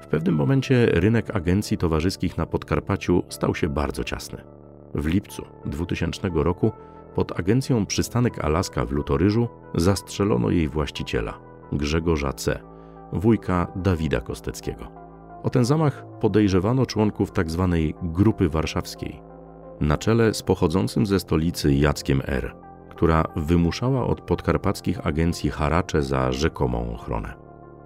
W 0.02 0.08
pewnym 0.08 0.36
momencie 0.36 0.86
rynek 0.86 1.36
agencji 1.36 1.78
towarzyskich 1.78 2.38
na 2.38 2.46
Podkarpaciu 2.46 3.24
stał 3.30 3.56
się 3.56 3.70
bardzo 3.70 4.04
ciasny. 4.04 4.44
W 4.96 5.06
lipcu 5.06 5.46
2000 5.66 6.30
roku 6.34 6.72
pod 7.16 7.40
agencją 7.40 7.86
Przystanek 7.86 8.40
Alaska 8.40 8.86
w 8.86 8.92
Lutoryżu 8.92 9.48
zastrzelono 9.76 10.50
jej 10.50 10.68
właściciela, 10.68 11.40
Grzegorza 11.72 12.34
C., 12.34 12.60
wujka 13.14 13.68
Dawida 13.76 14.22
Kosteckiego. 14.22 14.88
O 15.44 15.50
ten 15.50 15.66
zamach 15.66 16.06
podejrzewano 16.20 16.86
członków 16.86 17.32
tzw. 17.32 17.70
Tak 17.72 18.12
Grupy 18.12 18.50
Warszawskiej, 18.50 19.22
na 19.82 19.98
czele 19.98 20.34
z 20.34 20.44
pochodzącym 20.44 21.06
ze 21.06 21.20
stolicy 21.20 21.74
Jackiem 21.74 22.22
R., 22.26 22.56
która 22.90 23.24
wymuszała 23.36 24.08
od 24.08 24.22
podkarpackich 24.22 25.08
agencji 25.08 25.50
haracze 25.50 26.04
za 26.04 26.32
rzekomą 26.32 26.94
ochronę. 26.94 27.34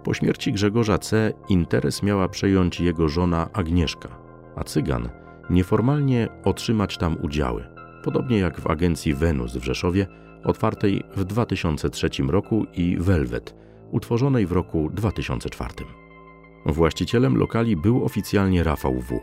Po 0.03 0.13
śmierci 0.13 0.53
Grzegorza 0.53 0.97
C. 0.97 1.33
interes 1.49 2.03
miała 2.03 2.27
przejąć 2.27 2.79
jego 2.79 3.09
żona 3.09 3.49
Agnieszka, 3.53 4.09
a 4.55 4.63
Cygan 4.63 5.09
nieformalnie 5.49 6.27
otrzymać 6.43 6.97
tam 6.97 7.17
udziały, 7.21 7.67
podobnie 8.03 8.39
jak 8.39 8.59
w 8.59 8.67
agencji 8.67 9.13
Wenus 9.13 9.57
w 9.57 9.63
Rzeszowie, 9.63 10.07
otwartej 10.43 11.03
w 11.15 11.23
2003 11.23 12.09
roku 12.27 12.65
i 12.73 12.97
Velvet, 12.97 13.55
utworzonej 13.93 14.45
w 14.45 14.51
roku 14.51 14.89
2004. 14.93 15.73
Właścicielem 16.65 17.37
lokali 17.37 17.77
był 17.77 18.05
oficjalnie 18.05 18.63
Rafał 18.63 18.99
W. 18.99 19.19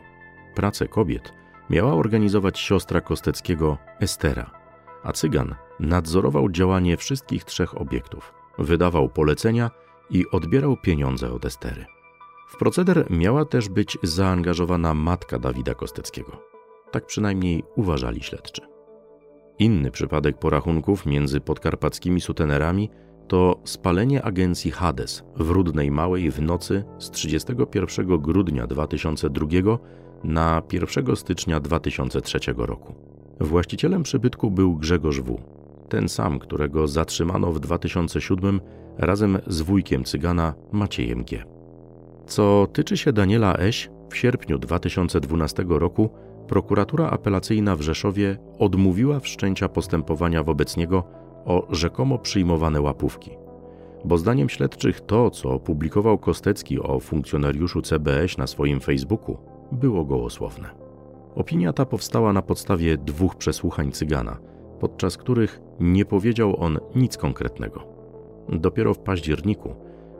Pracę 0.54 0.88
kobiet 0.88 1.32
miała 1.70 1.94
organizować 1.94 2.58
siostra 2.58 3.00
Kosteckiego 3.00 3.78
Estera, 4.00 4.50
a 5.02 5.12
Cygan 5.12 5.54
nadzorował 5.80 6.50
działanie 6.50 6.96
wszystkich 6.96 7.44
trzech 7.44 7.80
obiektów, 7.80 8.34
wydawał 8.58 9.08
polecenia 9.08 9.70
i 10.10 10.24
odbierał 10.30 10.76
pieniądze 10.76 11.32
od 11.32 11.44
Estery. 11.44 11.86
W 12.48 12.56
proceder 12.56 13.06
miała 13.10 13.44
też 13.44 13.68
być 13.68 13.98
zaangażowana 14.02 14.94
matka 14.94 15.38
Dawida 15.38 15.74
Kosteckiego. 15.74 16.42
Tak 16.90 17.06
przynajmniej 17.06 17.64
uważali 17.76 18.22
śledczy. 18.22 18.62
Inny 19.58 19.90
przypadek 19.90 20.38
porachunków 20.38 21.06
między 21.06 21.40
podkarpackimi 21.40 22.20
sutenerami 22.20 22.90
to 23.28 23.60
spalenie 23.64 24.22
agencji 24.22 24.70
Hades 24.70 25.24
w 25.36 25.50
Rudnej 25.50 25.90
Małej 25.90 26.30
w 26.30 26.42
nocy 26.42 26.84
z 26.98 27.10
31 27.10 28.18
grudnia 28.18 28.66
2002 28.66 29.46
na 30.24 30.62
1 30.72 31.16
stycznia 31.16 31.60
2003 31.60 32.38
roku. 32.56 32.94
Właścicielem 33.40 34.02
przybytku 34.02 34.50
był 34.50 34.76
Grzegorz 34.76 35.20
W., 35.20 35.40
ten 35.88 36.08
sam, 36.08 36.38
którego 36.38 36.88
zatrzymano 36.88 37.52
w 37.52 37.60
2007 37.60 38.60
razem 38.98 39.38
z 39.46 39.60
wujkiem 39.60 40.04
cygana 40.04 40.54
Maciejem 40.72 41.24
G. 41.24 41.44
Co 42.26 42.66
tyczy 42.72 42.96
się 42.96 43.12
Daniela 43.12 43.58
Eś, 43.58 43.90
w 44.10 44.16
sierpniu 44.16 44.58
2012 44.58 45.64
roku 45.68 46.10
prokuratura 46.48 47.10
apelacyjna 47.10 47.76
w 47.76 47.80
Rzeszowie 47.80 48.38
odmówiła 48.58 49.20
wszczęcia 49.20 49.68
postępowania 49.68 50.42
wobec 50.42 50.76
niego 50.76 51.04
o 51.48 51.66
rzekomo 51.70 52.18
przyjmowane 52.18 52.80
łapówki. 52.80 53.30
Bo 54.04 54.18
zdaniem 54.18 54.48
śledczych 54.48 55.00
to, 55.00 55.30
co 55.30 55.50
opublikował 55.50 56.18
Kostecki 56.18 56.80
o 56.80 57.00
funkcjonariuszu 57.00 57.82
CBS 57.82 58.38
na 58.38 58.46
swoim 58.46 58.80
Facebooku, 58.80 59.36
było 59.72 60.04
gołosłowne. 60.04 60.70
Opinia 61.34 61.72
ta 61.72 61.84
powstała 61.86 62.32
na 62.32 62.42
podstawie 62.42 62.96
dwóch 62.96 63.36
przesłuchań 63.36 63.92
cygana, 63.92 64.38
podczas 64.80 65.16
których 65.16 65.60
nie 65.80 66.04
powiedział 66.04 66.62
on 66.62 66.78
nic 66.94 67.16
konkretnego. 67.16 67.84
Dopiero 68.48 68.94
w 68.94 68.98
październiku, 68.98 69.74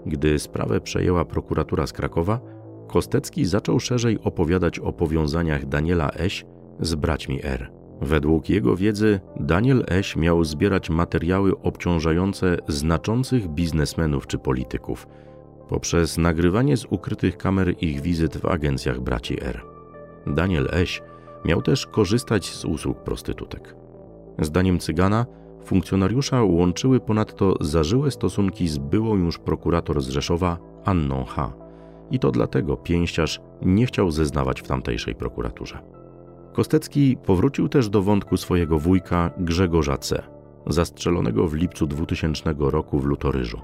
gdy 0.07 0.39
sprawę 0.39 0.81
przejęła 0.81 1.25
prokuratura 1.25 1.87
z 1.87 1.93
Krakowa, 1.93 2.41
Kostecki 2.87 3.45
zaczął 3.45 3.81
szerzej 3.81 4.19
opowiadać 4.21 4.79
o 4.79 4.93
powiązaniach 4.93 5.67
Daniela 5.67 6.11
Eś 6.11 6.47
z 6.81 6.95
braćmi 6.95 7.41
R. 7.43 7.78
Według 8.01 8.49
jego 8.49 8.77
wiedzy 8.77 9.21
Daniel 9.41 9.85
Eś 9.89 10.17
miał 10.17 10.45
zbierać 10.45 10.91
materiały 10.91 11.61
obciążające 11.63 12.57
znaczących 12.69 13.49
biznesmenów 13.49 14.27
czy 14.27 14.39
polityków 14.39 15.07
poprzez 15.69 16.19
nagrywanie 16.19 16.77
z 16.77 16.87
ukrytych 16.91 17.37
kamer 17.37 17.75
ich 17.81 18.01
wizyt 18.01 18.37
w 18.37 18.47
agencjach 18.47 19.01
braci 19.01 19.43
R. 19.43 19.63
Daniel 20.27 20.69
Eś 20.73 21.03
miał 21.45 21.63
też 21.63 21.87
korzystać 21.87 22.55
z 22.55 22.65
usług 22.65 23.03
prostytutek. 23.03 23.75
Zdaniem 24.39 24.79
Cygana 24.79 25.27
funkcjonariusza 25.65 26.43
łączyły 26.43 27.01
ponadto 27.01 27.55
zażyłe 27.61 28.11
stosunki 28.11 28.69
z 28.69 28.79
byłą 28.79 29.17
już 29.17 29.39
prokurator 29.39 30.03
z 30.03 30.09
Rzeszowa 30.09 30.59
Anną 30.85 31.25
H. 31.25 31.53
I 32.11 32.19
to 32.19 32.31
dlatego 32.31 32.77
pięściarz 32.77 33.41
nie 33.63 33.87
chciał 33.87 34.11
zeznawać 34.11 34.61
w 34.61 34.69
tamtejszej 34.69 35.15
prokuraturze. 35.15 35.79
Kostecki 36.59 37.17
powrócił 37.17 37.69
też 37.69 37.89
do 37.89 38.03
wątku 38.03 38.37
swojego 38.37 38.79
wujka 38.79 39.31
Grzegorza 39.39 39.97
C., 39.97 40.23
zastrzelonego 40.67 41.49
w 41.49 41.55
lipcu 41.55 41.87
2000 41.87 42.55
roku 42.59 42.99
w 42.99 43.05
Lutoryżu. 43.05 43.61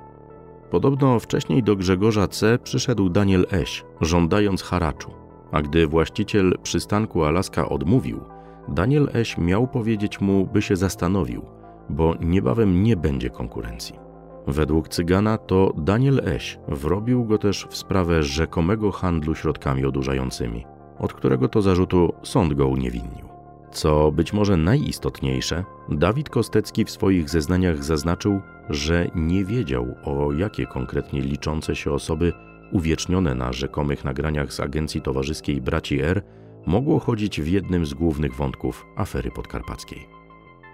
Podobno 0.70 1.20
wcześniej 1.20 1.62
do 1.62 1.76
Grzegorza 1.76 2.28
C. 2.28 2.58
przyszedł 2.58 3.08
Daniel 3.08 3.46
Eś, 3.52 3.84
żądając 4.00 4.62
haraczu, 4.62 5.10
a 5.52 5.62
gdy 5.62 5.86
właściciel 5.86 6.58
przystanku 6.62 7.24
Alaska 7.24 7.68
odmówił, 7.68 8.20
Daniel 8.68 9.10
Eś 9.14 9.38
miał 9.38 9.68
powiedzieć 9.68 10.20
mu, 10.20 10.46
by 10.46 10.62
się 10.62 10.76
zastanowił, 10.76 11.44
bo 11.90 12.14
niebawem 12.20 12.82
nie 12.82 12.96
będzie 12.96 13.30
konkurencji. 13.30 13.98
Według 14.46 14.88
Cygana 14.88 15.38
to 15.38 15.72
Daniel 15.76 16.20
Eś 16.24 16.58
wrobił 16.68 17.24
go 17.24 17.38
też 17.38 17.66
w 17.70 17.76
sprawę 17.76 18.22
rzekomego 18.22 18.92
handlu 18.92 19.34
środkami 19.34 19.84
odurzającymi, 19.84 20.66
od 20.98 21.12
którego 21.12 21.48
to 21.48 21.62
zarzutu 21.62 22.12
sąd 22.22 22.54
go 22.54 22.68
uniewinnił. 22.68 23.28
Co 23.72 24.12
być 24.12 24.32
może 24.32 24.56
najistotniejsze, 24.56 25.64
Dawid 25.88 26.28
Kostecki 26.28 26.84
w 26.84 26.90
swoich 26.90 27.30
zeznaniach 27.30 27.84
zaznaczył, 27.84 28.40
że 28.70 29.10
nie 29.14 29.44
wiedział 29.44 29.94
o 30.04 30.32
jakie 30.32 30.66
konkretnie 30.66 31.20
liczące 31.20 31.76
się 31.76 31.92
osoby 31.92 32.32
uwiecznione 32.72 33.34
na 33.34 33.52
rzekomych 33.52 34.04
nagraniach 34.04 34.52
z 34.52 34.60
agencji 34.60 35.00
towarzyskiej 35.00 35.60
Braci 35.60 36.00
R 36.00 36.22
mogło 36.66 36.98
chodzić 36.98 37.40
w 37.40 37.48
jednym 37.48 37.86
z 37.86 37.94
głównych 37.94 38.34
wątków 38.34 38.86
afery 38.96 39.30
podkarpackiej. 39.30 40.06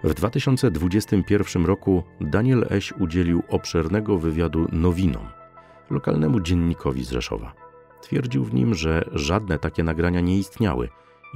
W 0.03 0.13
2021 0.13 1.65
roku 1.65 2.03
Daniel 2.21 2.65
Eś 2.69 2.93
udzielił 2.99 3.43
obszernego 3.49 4.17
wywiadu 4.17 4.67
Nowinom, 4.71 5.25
lokalnemu 5.89 6.39
dziennikowi 6.39 7.03
z 7.03 7.11
Rzeszowa. 7.11 7.60
Twierdził 8.01 8.43
w 8.43 8.53
nim, 8.53 8.73
że 8.73 9.09
żadne 9.13 9.59
takie 9.59 9.83
nagrania 9.83 10.21
nie 10.21 10.37
istniały 10.37 10.89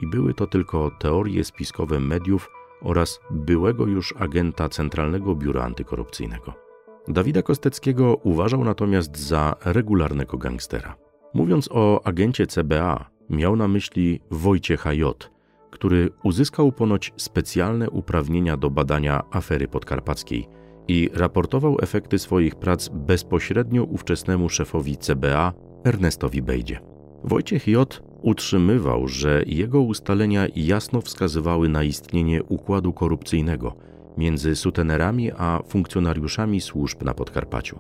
i 0.04 0.08
były 0.08 0.34
to 0.34 0.47
tylko 0.47 0.91
teorie 0.99 1.43
spiskowe 1.43 1.99
mediów 1.99 2.49
oraz 2.82 3.19
byłego 3.32 3.86
już 3.86 4.13
agenta 4.19 4.69
Centralnego 4.69 5.36
Biura 5.36 5.63
Antykorupcyjnego. 5.63 6.54
Dawida 7.08 7.41
Kosteckiego 7.41 8.15
uważał 8.15 8.63
natomiast 8.63 9.17
za 9.17 9.56
regularnego 9.65 10.38
gangstera. 10.38 10.95
Mówiąc 11.34 11.69
o 11.71 12.01
agencie 12.08 12.47
CBA, 12.47 13.10
miał 13.30 13.56
na 13.56 13.67
myśli 13.67 14.19
Wojciecha 14.32 14.93
J., 14.93 15.32
który 15.71 16.10
uzyskał 16.23 16.71
ponoć 16.71 17.13
specjalne 17.17 17.89
uprawnienia 17.89 18.58
do 18.58 18.69
badania 18.69 19.23
afery 19.32 19.67
podkarpackiej 19.67 20.47
i 20.88 21.10
raportował 21.13 21.78
efekty 21.82 22.19
swoich 22.19 22.56
prac 22.56 22.89
bezpośrednio 22.89 23.84
ówczesnemu 23.84 24.49
szefowi 24.49 24.97
CBA 24.97 25.54
Ernestowi 25.86 26.41
Bejdzie. 26.41 26.80
Wojciech 27.24 27.67
J. 27.67 28.02
utrzymywał, 28.21 29.08
że 29.08 29.43
jego 29.48 29.82
ustalenia 29.82 30.48
jasno 30.56 31.02
wskazywały 31.02 31.69
na 31.69 31.84
istnienie 31.84 32.43
układu 32.43 32.93
korupcyjnego 32.93 33.76
między 34.17 34.56
sutenerami 34.56 35.32
a 35.38 35.60
funkcjonariuszami 35.67 36.62
służb 36.62 37.04
na 37.04 37.13
Podkarpaciu. 37.13 37.80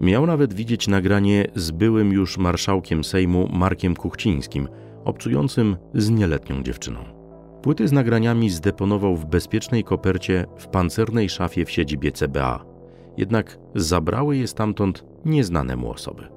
Miał 0.00 0.26
nawet 0.26 0.54
widzieć 0.54 0.88
nagranie 0.88 1.46
z 1.54 1.70
byłym 1.70 2.12
już 2.12 2.38
marszałkiem 2.38 3.04
Sejmu 3.04 3.48
Markiem 3.52 3.96
Kuchcińskim, 3.96 4.68
obcującym 5.04 5.76
z 5.94 6.10
nieletnią 6.10 6.62
dziewczyną. 6.62 7.00
Płyty 7.62 7.88
z 7.88 7.92
nagraniami 7.92 8.50
zdeponował 8.50 9.16
w 9.16 9.26
bezpiecznej 9.26 9.84
kopercie 9.84 10.46
w 10.56 10.66
pancernej 10.66 11.28
szafie 11.28 11.64
w 11.64 11.70
siedzibie 11.70 12.12
CBA, 12.12 12.64
jednak 13.16 13.58
zabrały 13.74 14.36
je 14.36 14.46
stamtąd 14.46 15.04
nieznane 15.24 15.76
mu 15.76 15.90
osoby. 15.90 16.35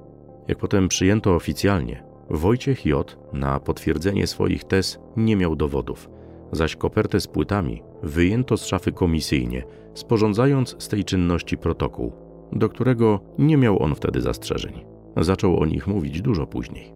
Jak 0.50 0.58
potem 0.58 0.88
przyjęto 0.88 1.34
oficjalnie, 1.34 2.02
Wojciech 2.30 2.86
J. 2.86 3.16
na 3.32 3.60
potwierdzenie 3.60 4.26
swoich 4.26 4.64
tez 4.64 4.98
nie 5.16 5.36
miał 5.36 5.56
dowodów, 5.56 6.10
zaś 6.52 6.76
kopertę 6.76 7.20
z 7.20 7.26
płytami 7.26 7.82
wyjęto 8.02 8.56
z 8.56 8.66
szafy 8.66 8.92
komisyjnie, 8.92 9.62
sporządzając 9.94 10.76
z 10.78 10.88
tej 10.88 11.04
czynności 11.04 11.58
protokół, 11.58 12.12
do 12.52 12.68
którego 12.68 13.20
nie 13.38 13.56
miał 13.56 13.82
on 13.82 13.94
wtedy 13.94 14.20
zastrzeżeń. 14.20 14.84
Zaczął 15.16 15.60
o 15.60 15.66
nich 15.66 15.86
mówić 15.86 16.22
dużo 16.22 16.46
później. 16.46 16.92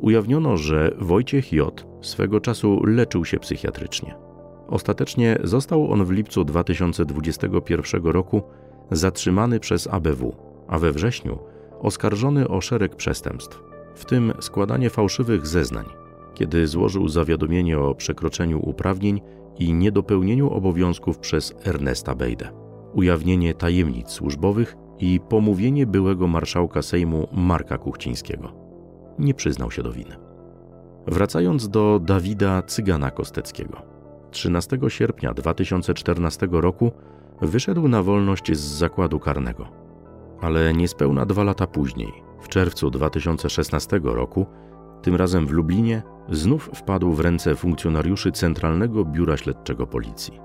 Ujawniono, 0.00 0.56
że 0.56 0.90
Wojciech 0.98 1.52
J. 1.52 1.86
swego 2.00 2.40
czasu 2.40 2.80
leczył 2.84 3.24
się 3.24 3.38
psychiatrycznie. 3.38 4.14
Ostatecznie 4.68 5.38
został 5.44 5.92
on 5.92 6.04
w 6.04 6.10
lipcu 6.10 6.44
2021 6.44 8.04
roku 8.04 8.42
zatrzymany 8.90 9.60
przez 9.60 9.86
ABW, 9.86 10.36
a 10.68 10.78
we 10.78 10.92
wrześniu 10.92 11.38
oskarżony 11.80 12.48
o 12.48 12.60
szereg 12.60 12.96
przestępstw, 12.96 13.62
w 13.94 14.04
tym 14.04 14.32
składanie 14.40 14.90
fałszywych 14.90 15.46
zeznań, 15.46 15.84
kiedy 16.34 16.66
złożył 16.66 17.08
zawiadomienie 17.08 17.78
o 17.78 17.94
przekroczeniu 17.94 18.68
uprawnień 18.68 19.20
i 19.58 19.74
niedopełnieniu 19.74 20.50
obowiązków 20.50 21.18
przez 21.18 21.54
Ernesta 21.64 22.14
Bejdę, 22.14 22.48
ujawnienie 22.94 23.54
tajemnic 23.54 24.10
służbowych 24.10 24.76
i 24.98 25.20
pomówienie 25.28 25.86
byłego 25.86 26.26
marszałka 26.26 26.82
Sejmu 26.82 27.28
Marka 27.32 27.78
Kuchcińskiego. 27.78 28.52
Nie 29.18 29.34
przyznał 29.34 29.70
się 29.70 29.82
do 29.82 29.92
winy. 29.92 30.16
Wracając 31.06 31.68
do 31.68 32.00
Dawida 32.02 32.62
Cygana 32.62 33.10
Kosteckiego. 33.10 33.82
13 34.30 34.78
sierpnia 34.88 35.34
2014 35.34 36.48
roku 36.50 36.92
wyszedł 37.42 37.88
na 37.88 38.02
wolność 38.02 38.56
z 38.56 38.60
zakładu 38.60 39.18
karnego 39.18 39.79
ale 40.40 40.74
niespełna 40.74 41.26
dwa 41.26 41.44
lata 41.44 41.66
później, 41.66 42.12
w 42.40 42.48
czerwcu 42.48 42.90
2016 42.90 44.00
roku, 44.04 44.46
tym 45.02 45.16
razem 45.16 45.46
w 45.46 45.50
Lublinie, 45.50 46.02
znów 46.28 46.70
wpadł 46.74 47.12
w 47.12 47.20
ręce 47.20 47.54
funkcjonariuszy 47.54 48.32
Centralnego 48.32 49.04
Biura 49.04 49.36
Śledczego 49.36 49.86
Policji. 49.86 50.40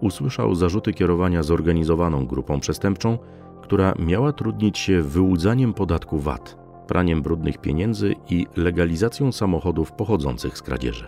Usłyszał 0.00 0.54
zarzuty 0.54 0.92
kierowania 0.92 1.42
zorganizowaną 1.42 2.26
grupą 2.26 2.60
przestępczą, 2.60 3.18
która 3.62 3.94
miała 3.98 4.32
trudnić 4.32 4.78
się 4.78 5.02
wyłudzaniem 5.02 5.74
podatku 5.74 6.18
VAT, 6.18 6.56
praniem 6.86 7.22
brudnych 7.22 7.58
pieniędzy 7.58 8.14
i 8.30 8.46
legalizacją 8.56 9.32
samochodów 9.32 9.92
pochodzących 9.92 10.58
z 10.58 10.62
kradzieży. 10.62 11.06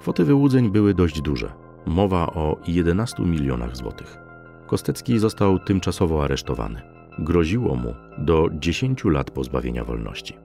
Kwoty 0.00 0.24
wyłudzeń 0.24 0.70
były 0.70 0.94
dość 0.94 1.20
duże. 1.20 1.52
Mowa 1.86 2.26
o 2.26 2.56
11 2.68 3.22
milionach 3.22 3.76
złotych. 3.76 4.18
Kostecki 4.66 5.18
został 5.18 5.58
tymczasowo 5.58 6.24
aresztowany 6.24 6.89
groziło 7.18 7.74
mu 7.74 7.94
do 8.18 8.48
10 8.52 9.04
lat 9.04 9.30
pozbawienia 9.30 9.84
wolności. 9.84 10.36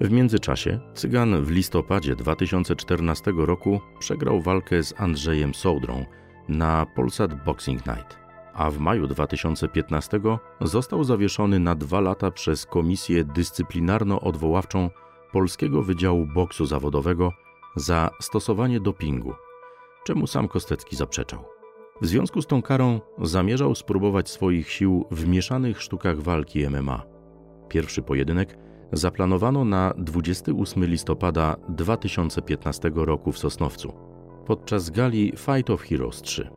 W 0.00 0.10
międzyczasie 0.10 0.80
Cygan 0.94 1.44
w 1.44 1.50
listopadzie 1.50 2.16
2014 2.16 3.32
roku 3.36 3.80
przegrał 3.98 4.40
walkę 4.40 4.82
z 4.82 5.00
Andrzejem 5.00 5.54
Sołdrą 5.54 6.04
na 6.48 6.86
Polsat 6.96 7.44
Boxing 7.44 7.86
Night, 7.86 8.18
a 8.54 8.70
w 8.70 8.78
maju 8.78 9.06
2015 9.06 10.20
został 10.60 11.04
zawieszony 11.04 11.58
na 11.58 11.74
dwa 11.74 12.00
lata 12.00 12.30
przez 12.30 12.66
Komisję 12.66 13.24
Dyscyplinarno-Odwoławczą 13.24 14.90
Polskiego 15.32 15.82
Wydziału 15.82 16.26
Boksu 16.26 16.66
Zawodowego 16.66 17.32
za 17.76 18.10
stosowanie 18.20 18.80
dopingu, 18.80 19.34
czemu 20.04 20.26
sam 20.26 20.48
Kostecki 20.48 20.96
zaprzeczał. 20.96 21.53
W 22.00 22.06
związku 22.06 22.42
z 22.42 22.46
tą 22.46 22.62
karą 22.62 23.00
zamierzał 23.22 23.74
spróbować 23.74 24.28
swoich 24.28 24.70
sił 24.70 25.04
w 25.10 25.26
mieszanych 25.26 25.82
sztukach 25.82 26.20
walki 26.20 26.68
MMA. 26.68 27.02
Pierwszy 27.68 28.02
pojedynek 28.02 28.58
zaplanowano 28.92 29.64
na 29.64 29.94
28 29.98 30.84
listopada 30.84 31.56
2015 31.68 32.90
roku 32.94 33.32
w 33.32 33.38
Sosnowcu, 33.38 33.92
podczas 34.46 34.90
gali 34.90 35.32
Fight 35.36 35.70
of 35.70 35.82
Heroes 35.82 36.22
3. 36.22 36.50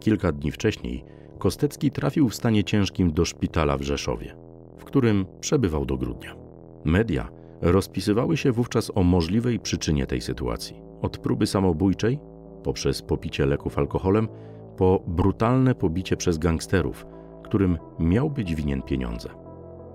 Kilka 0.00 0.32
dni 0.32 0.50
wcześniej 0.50 1.04
Kostecki 1.38 1.90
trafił 1.90 2.28
w 2.28 2.34
stanie 2.34 2.64
ciężkim 2.64 3.12
do 3.12 3.24
szpitala 3.24 3.76
w 3.76 3.82
Rzeszowie, 3.82 4.36
w 4.78 4.84
którym 4.84 5.26
przebywał 5.40 5.86
do 5.86 5.96
grudnia. 5.96 6.36
Media 6.84 7.28
rozpisywały 7.60 8.36
się 8.36 8.52
wówczas 8.52 8.92
o 8.94 9.02
możliwej 9.02 9.60
przyczynie 9.60 10.06
tej 10.06 10.20
sytuacji. 10.20 10.76
Od 11.02 11.18
próby 11.18 11.46
samobójczej, 11.46 12.18
poprzez 12.62 13.02
popicie 13.02 13.46
leków 13.46 13.78
alkoholem, 13.78 14.28
po 14.76 15.02
brutalne 15.06 15.74
pobicie 15.74 16.16
przez 16.16 16.38
gangsterów, 16.38 17.06
którym 17.44 17.78
miał 17.98 18.30
być 18.30 18.54
winien 18.54 18.82
pieniądze. 18.82 19.28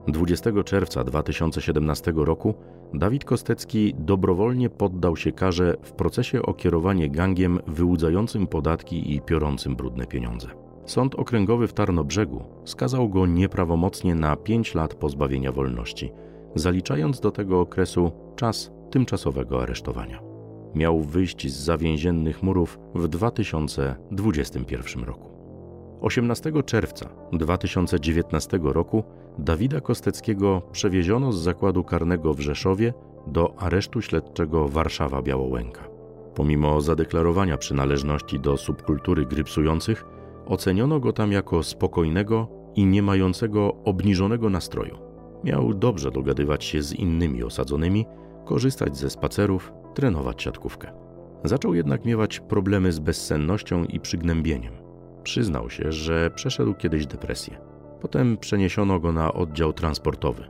20 0.07 0.63
czerwca 0.63 1.03
2017 1.03 2.13
roku 2.15 2.53
Dawid 2.93 3.25
Kostecki 3.25 3.93
dobrowolnie 3.99 4.69
poddał 4.69 5.15
się 5.15 5.31
karze 5.31 5.77
w 5.81 5.91
procesie 5.91 6.41
o 6.41 6.53
kierowanie 6.53 7.09
gangiem 7.09 7.59
wyłudzającym 7.67 8.47
podatki 8.47 9.15
i 9.15 9.21
piorącym 9.21 9.75
brudne 9.75 10.07
pieniądze. 10.07 10.47
Sąd 10.85 11.15
okręgowy 11.15 11.67
w 11.67 11.73
Tarnobrzegu 11.73 12.43
skazał 12.65 13.09
go 13.09 13.25
nieprawomocnie 13.25 14.15
na 14.15 14.35
5 14.35 14.75
lat 14.75 14.95
pozbawienia 14.95 15.51
wolności, 15.51 16.11
zaliczając 16.55 17.19
do 17.19 17.31
tego 17.31 17.59
okresu 17.59 18.11
czas 18.35 18.71
tymczasowego 18.91 19.61
aresztowania. 19.61 20.36
Miał 20.75 21.01
wyjść 21.01 21.51
z 21.53 21.63
zawięziennych 21.63 22.43
murów 22.43 22.79
w 22.95 23.07
2021 23.07 25.03
roku. 25.03 25.29
18 26.01 26.51
czerwca 26.65 27.09
2019 27.33 28.59
roku 28.63 29.03
Dawida 29.39 29.81
Kosteckiego 29.81 30.61
przewieziono 30.71 31.31
z 31.31 31.41
zakładu 31.41 31.83
karnego 31.83 32.33
w 32.33 32.39
Rzeszowie 32.39 32.93
do 33.27 33.59
aresztu 33.59 34.01
śledczego 34.01 34.67
Warszawa 34.67 35.21
Białołęka. 35.21 35.87
Pomimo 36.35 36.81
zadeklarowania 36.81 37.57
przynależności 37.57 38.39
do 38.39 38.57
subkultury 38.57 39.25
grypsujących, 39.25 40.05
oceniono 40.45 40.99
go 40.99 41.13
tam 41.13 41.31
jako 41.31 41.63
spokojnego 41.63 42.47
i 42.75 42.85
nie 42.85 43.01
mającego 43.03 43.73
obniżonego 43.85 44.49
nastroju. 44.49 44.97
Miał 45.43 45.73
dobrze 45.73 46.11
dogadywać 46.11 46.63
się 46.63 46.81
z 46.81 46.93
innymi 46.93 47.43
osadzonymi, 47.43 48.05
korzystać 48.45 48.97
ze 48.97 49.09
spacerów, 49.09 49.73
trenować 49.97 50.43
siatkówkę. 50.43 50.91
Zaczął 51.43 51.73
jednak 51.73 52.05
miewać 52.05 52.39
problemy 52.39 52.91
z 52.91 52.99
bezsennością 52.99 53.83
i 53.83 53.99
przygnębieniem. 53.99 54.73
Przyznał 55.23 55.69
się, 55.69 55.91
że 55.91 56.31
przeszedł 56.35 56.73
kiedyś 56.73 57.07
depresję. 57.07 57.57
Potem 58.01 58.37
przeniesiono 58.37 58.99
go 58.99 59.11
na 59.11 59.33
oddział 59.33 59.73
transportowy. 59.73 60.43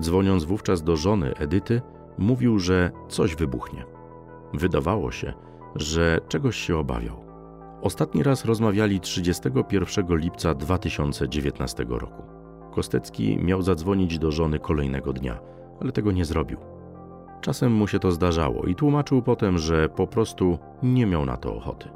Dzwoniąc 0.00 0.44
wówczas 0.44 0.82
do 0.82 0.96
żony 0.96 1.34
Edyty, 1.36 1.82
mówił, 2.18 2.58
że 2.58 2.90
coś 3.08 3.36
wybuchnie. 3.36 3.84
Wydawało 4.54 5.12
się, 5.12 5.32
że 5.74 6.20
czegoś 6.28 6.56
się 6.56 6.76
obawiał. 6.76 7.24
Ostatni 7.82 8.22
raz 8.22 8.44
rozmawiali 8.44 9.00
31 9.00 10.18
lipca 10.18 10.54
2019 10.54 11.86
roku. 11.88 12.22
Kostecki 12.72 13.38
miał 13.38 13.62
zadzwonić 13.62 14.18
do 14.18 14.30
żony 14.30 14.58
kolejnego 14.58 15.12
dnia, 15.12 15.40
ale 15.80 15.92
tego 15.92 16.12
nie 16.12 16.24
zrobił. 16.24 16.73
Czasem 17.44 17.72
mu 17.72 17.86
się 17.86 17.98
to 17.98 18.12
zdarzało 18.12 18.62
i 18.62 18.74
tłumaczył 18.74 19.22
potem, 19.22 19.58
że 19.58 19.88
po 19.88 20.06
prostu 20.06 20.58
nie 20.82 21.06
miał 21.06 21.26
na 21.26 21.36
to 21.36 21.56
ochoty. 21.56 21.88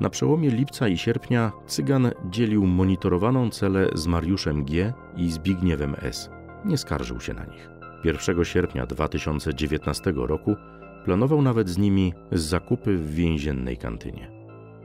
Na 0.00 0.10
przełomie 0.10 0.50
lipca 0.50 0.88
i 0.88 0.98
sierpnia 0.98 1.52
Cygan 1.66 2.10
dzielił 2.30 2.66
monitorowaną 2.66 3.50
celę 3.50 3.88
z 3.94 4.06
Mariuszem 4.06 4.64
G. 4.64 4.92
i 5.16 5.30
Zbigniewem 5.30 5.96
S. 6.02 6.30
Nie 6.64 6.78
skarżył 6.78 7.20
się 7.20 7.34
na 7.34 7.44
nich. 7.44 7.68
1 8.04 8.44
sierpnia 8.44 8.86
2019 8.86 10.12
roku 10.16 10.56
planował 11.04 11.42
nawet 11.42 11.68
z 11.68 11.78
nimi 11.78 12.14
zakupy 12.32 12.96
w 12.96 13.14
więziennej 13.14 13.76
kantynie. 13.76 14.30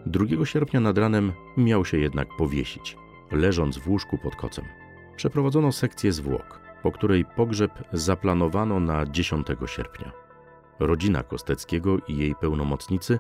2 0.06 0.46
sierpnia 0.46 0.80
nad 0.80 0.98
ranem 0.98 1.32
miał 1.58 1.86
się 1.86 1.98
jednak 1.98 2.28
powiesić, 2.38 2.98
leżąc 3.32 3.78
w 3.78 3.88
łóżku 3.88 4.18
pod 4.18 4.36
kocem. 4.36 4.66
Przeprowadzono 5.16 5.72
sekcję 5.72 6.12
zwłok, 6.12 6.63
po 6.84 6.92
której 6.92 7.26
pogrzeb 7.26 7.72
zaplanowano 7.94 8.80
na 8.80 9.06
10 9.06 9.48
sierpnia. 9.66 10.12
Rodzina 10.80 11.24
Kosteckiego 11.24 11.98
i 12.08 12.18
jej 12.18 12.36
pełnomocnicy 12.36 13.20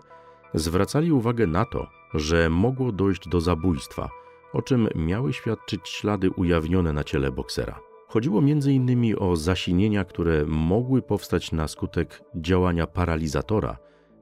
zwracali 0.54 1.12
uwagę 1.12 1.48
na 1.48 1.66
to, 1.66 1.88
że 2.14 2.50
mogło 2.50 2.92
dojść 2.92 3.28
do 3.28 3.42
zabójstwa, 3.42 4.10
o 4.54 4.62
czym 4.62 4.88
miały 4.96 5.34
świadczyć 5.34 5.90
ślady 5.90 6.32
ujawnione 6.32 6.94
na 6.94 7.04
ciele 7.04 7.32
boksera. 7.32 7.80
Chodziło 8.08 8.40
m.in. 8.40 9.16
o 9.20 9.36
zasinienia, 9.36 10.04
które 10.04 10.46
mogły 10.46 11.02
powstać 11.02 11.52
na 11.52 11.68
skutek 11.68 12.22
działania 12.36 12.88
paralizatora, 12.88 13.78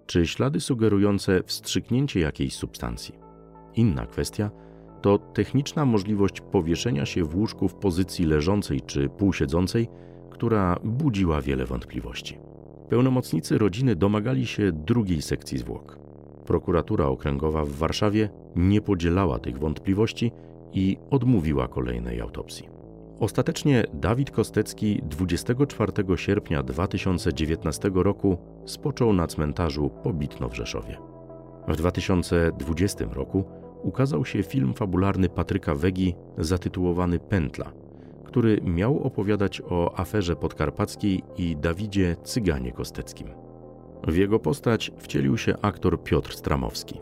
czy 0.05 0.27
ślady 0.27 0.59
sugerujące 0.59 1.43
wstrzyknięcie 1.43 2.19
jakiejś 2.19 2.55
substancji. 2.55 3.15
Inna 3.75 4.05
kwestia 4.05 4.51
to 5.01 5.17
techniczna 5.17 5.85
możliwość 5.85 6.41
powieszenia 6.41 7.05
się 7.05 7.23
w 7.23 7.35
łóżku 7.35 7.67
w 7.67 7.75
pozycji 7.75 8.25
leżącej 8.25 8.81
czy 8.81 9.09
półsiedzącej, 9.09 9.87
która 10.29 10.79
budziła 10.83 11.41
wiele 11.41 11.65
wątpliwości. 11.65 12.37
Pełnomocnicy 12.89 13.57
rodziny 13.57 13.95
domagali 13.95 14.45
się 14.45 14.71
drugiej 14.71 15.21
sekcji 15.21 15.57
zwłok. 15.57 15.99
Prokuratura 16.45 17.05
Okręgowa 17.05 17.65
w 17.65 17.71
Warszawie 17.71 18.29
nie 18.55 18.81
podzielała 18.81 19.39
tych 19.39 19.59
wątpliwości 19.59 20.31
i 20.73 20.97
odmówiła 21.09 21.67
kolejnej 21.67 22.21
autopsji. 22.21 22.69
Ostatecznie 23.19 23.83
Dawid 23.93 24.31
Kostecki 24.31 25.01
24 25.03 25.91
sierpnia 26.15 26.63
2019 26.63 27.91
roku 27.93 28.37
spoczął 28.65 29.13
na 29.13 29.27
cmentarzu 29.27 29.89
Pobitno 30.03 30.49
w 30.49 30.55
Rzeszowie. 30.55 30.97
W 31.67 31.75
2020 31.75 33.05
roku 33.11 33.60
ukazał 33.83 34.25
się 34.25 34.43
film 34.43 34.73
fabularny 34.73 35.29
Patryka 35.29 35.75
Wegi 35.75 36.15
zatytułowany 36.37 37.19
Pętla, 37.19 37.71
który 38.23 38.61
miał 38.61 38.99
opowiadać 39.03 39.61
o 39.69 39.99
aferze 39.99 40.35
podkarpackiej 40.35 41.23
i 41.37 41.55
Dawidzie 41.55 42.15
Cyganie 42.23 42.71
Kosteckim. 42.71 43.27
W 44.07 44.15
jego 44.15 44.39
postać 44.39 44.91
wcielił 44.97 45.37
się 45.37 45.55
aktor 45.61 46.03
Piotr 46.03 46.33
Stramowski. 46.33 47.01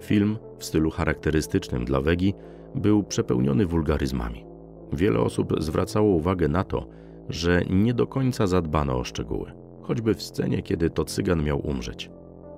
Film, 0.00 0.38
w 0.58 0.64
stylu 0.64 0.90
charakterystycznym 0.90 1.84
dla 1.84 2.00
Wegi, 2.00 2.34
był 2.74 3.02
przepełniony 3.02 3.66
wulgaryzmami. 3.66 4.44
Wiele 4.92 5.20
osób 5.20 5.54
zwracało 5.58 6.14
uwagę 6.14 6.48
na 6.48 6.64
to, 6.64 6.86
że 7.28 7.62
nie 7.70 7.94
do 7.94 8.06
końca 8.06 8.46
zadbano 8.46 8.98
o 8.98 9.04
szczegóły, 9.04 9.52
choćby 9.82 10.14
w 10.14 10.22
scenie, 10.22 10.62
kiedy 10.62 10.90
to 10.90 11.04
cygan 11.04 11.42
miał 11.42 11.66
umrzeć. 11.66 12.10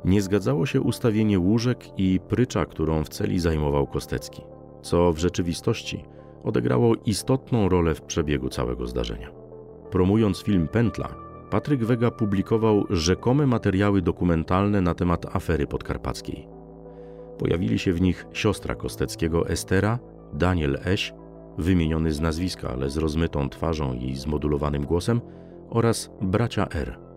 Nie 0.04 0.22
zgadzało 0.22 0.66
się 0.66 0.80
ustawienie 0.80 1.38
łóżek 1.38 1.84
i 1.96 2.20
prycza, 2.28 2.66
którą 2.66 3.04
w 3.04 3.08
celi 3.08 3.40
zajmował 3.40 3.86
Kostecki, 3.86 4.42
co 4.82 5.12
w 5.12 5.18
rzeczywistości 5.18 6.04
odegrało 6.44 6.94
istotną 7.06 7.68
rolę 7.68 7.94
w 7.94 8.02
przebiegu 8.02 8.48
całego 8.48 8.86
zdarzenia. 8.86 9.30
Promując 9.90 10.42
film 10.42 10.68
Pętla, 10.68 11.08
Patryk 11.50 11.84
Wega 11.84 12.10
publikował 12.10 12.84
rzekome 12.90 13.46
materiały 13.46 14.02
dokumentalne 14.02 14.80
na 14.80 14.94
temat 14.94 15.36
afery 15.36 15.66
podkarpackiej. 15.66 16.48
Pojawili 17.38 17.78
się 17.78 17.92
w 17.92 18.00
nich 18.00 18.26
siostra 18.32 18.74
Kosteckiego 18.74 19.48
Estera, 19.48 19.98
Daniel 20.32 20.78
Eś, 20.84 21.14
wymieniony 21.58 22.12
z 22.12 22.20
nazwiska, 22.20 22.68
ale 22.68 22.90
z 22.90 22.96
rozmytą 22.96 23.48
twarzą 23.48 23.94
i 23.94 24.16
zmodulowanym 24.16 24.84
głosem, 24.84 25.20
oraz 25.70 26.10
bracia 26.20 26.68
R. 26.68 27.09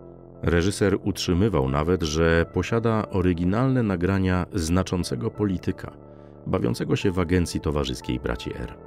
Reżyser 0.43 0.97
utrzymywał 1.03 1.69
nawet, 1.69 2.03
że 2.03 2.45
posiada 2.53 3.09
oryginalne 3.09 3.83
nagrania 3.83 4.45
znaczącego 4.53 5.31
polityka, 5.31 5.91
bawiącego 6.47 6.95
się 6.95 7.11
w 7.11 7.19
agencji 7.19 7.59
towarzyskiej 7.59 8.19
braci 8.19 8.51
R. 8.55 8.77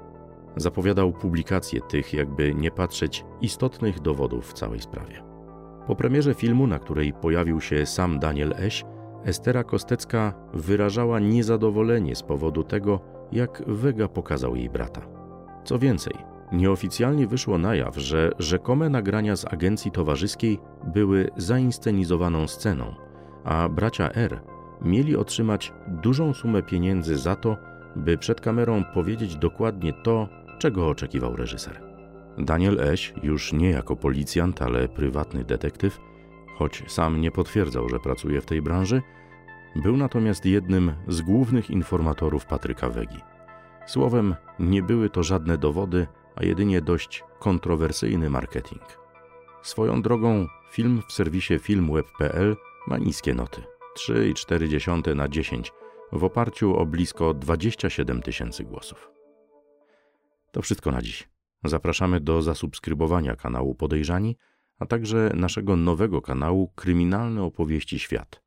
Zapowiadał 0.57 1.13
publikację 1.13 1.81
tych, 1.81 2.15
jakby 2.15 2.55
nie 2.55 2.71
patrzeć, 2.71 3.25
istotnych 3.41 4.01
dowodów 4.01 4.49
w 4.51 4.53
całej 4.53 4.81
sprawie. 4.81 5.23
Po 5.87 5.97
premierze 5.97 6.35
filmu, 6.35 6.67
na 6.67 6.79
której 6.79 7.13
pojawił 7.13 7.61
się 7.61 7.87
sam 7.87 8.19
Daniel 8.19 8.55
Eś, 8.59 8.85
Estera 9.25 9.65
Kostecka 9.65 10.35
wyrażała 10.55 11.21
niezadowolenie 11.21 12.17
z 12.17 12.23
powodu 12.23 12.65
tego, 12.65 13.01
jak 13.33 13.63
Wega 13.67 14.09
pokazał 14.09 14.57
jej 14.57 14.71
brata. 14.71 15.01
Co 15.65 15.79
więcej, 15.79 16.15
Nieoficjalnie 16.53 17.27
wyszło 17.27 17.59
na 17.59 17.75
jaw, 17.75 17.97
że 17.97 18.31
rzekome 18.39 18.89
nagrania 18.89 19.37
z 19.37 19.45
agencji 19.45 19.91
towarzyskiej 19.91 20.59
były 20.85 21.31
zainscenizowaną 21.37 22.49
sceną, 22.49 22.95
a 23.45 23.69
bracia 23.69 24.11
R 24.13 24.41
mieli 24.83 25.17
otrzymać 25.17 25.73
dużą 25.89 26.35
sumę 26.35 26.63
pieniędzy 26.63 27.17
za 27.17 27.37
to, 27.37 27.57
by 27.97 28.19
przed 28.19 28.41
kamerą 28.41 28.85
powiedzieć 28.95 29.37
dokładnie 29.37 29.93
to, 29.93 30.29
czego 30.59 30.89
oczekiwał 30.89 31.37
reżyser. 31.37 31.83
Daniel 32.39 32.81
Eś, 32.81 33.15
już 33.23 33.53
nie 33.53 33.71
jako 33.71 33.97
policjant, 33.97 34.63
ale 34.63 34.89
prywatny 34.89 35.45
detektyw, 35.45 36.01
choć 36.59 36.83
sam 36.87 37.21
nie 37.21 37.31
potwierdzał, 37.31 37.89
że 37.89 38.01
pracuje 38.01 38.41
w 38.41 38.47
tej 38.47 38.63
branży, 38.63 39.03
był 39.77 39.97
natomiast 39.97 40.47
jednym 40.47 40.93
z 41.09 41.21
głównych 41.21 41.71
informatorów 41.71 42.47
Patryka 42.47 42.89
Wegi. 42.89 43.21
Słowem, 43.87 44.35
nie 44.59 44.83
były 44.83 45.11
to 45.11 45.23
żadne 45.23 45.59
dowody, 45.59 46.07
a 46.37 46.45
jedynie 46.45 46.81
dość 46.81 47.25
kontrowersyjny 47.39 48.31
marketing. 48.31 48.83
Swoją 49.63 50.03
drogą, 50.03 50.47
film 50.71 51.03
w 51.09 51.13
serwisie 51.13 51.59
filmweb.pl 51.59 52.57
ma 52.87 52.99
niskie 52.99 53.35
noty 53.35 53.63
3,4 53.99 55.17
na 55.17 55.29
10 55.29 55.73
w 56.13 56.25
oparciu 56.25 56.77
o 56.77 56.87
blisko 56.87 57.35
27 57.35 58.23
tysięcy 58.23 58.65
głosów. 58.65 59.11
To 60.53 60.63
wszystko 60.63 60.91
na 60.91 61.03
dziś. 61.03 61.29
Zapraszamy 61.65 62.21
do 62.21 62.43
zasubskrybowania 62.43 63.37
kanału 63.37 63.75
Podejrzani, 63.75 64.37
a 64.79 64.87
także 64.87 65.31
naszego 65.35 65.77
nowego 65.77 66.23
kanału 66.23 66.73
Kryminalne 66.75 67.43
Opowieści 67.43 67.99
Świat 67.99 68.43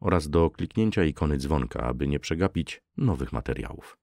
oraz 0.00 0.30
do 0.30 0.50
kliknięcia 0.50 1.04
ikony 1.04 1.36
dzwonka, 1.36 1.80
aby 1.80 2.08
nie 2.08 2.20
przegapić 2.20 2.82
nowych 2.96 3.32
materiałów. 3.32 3.99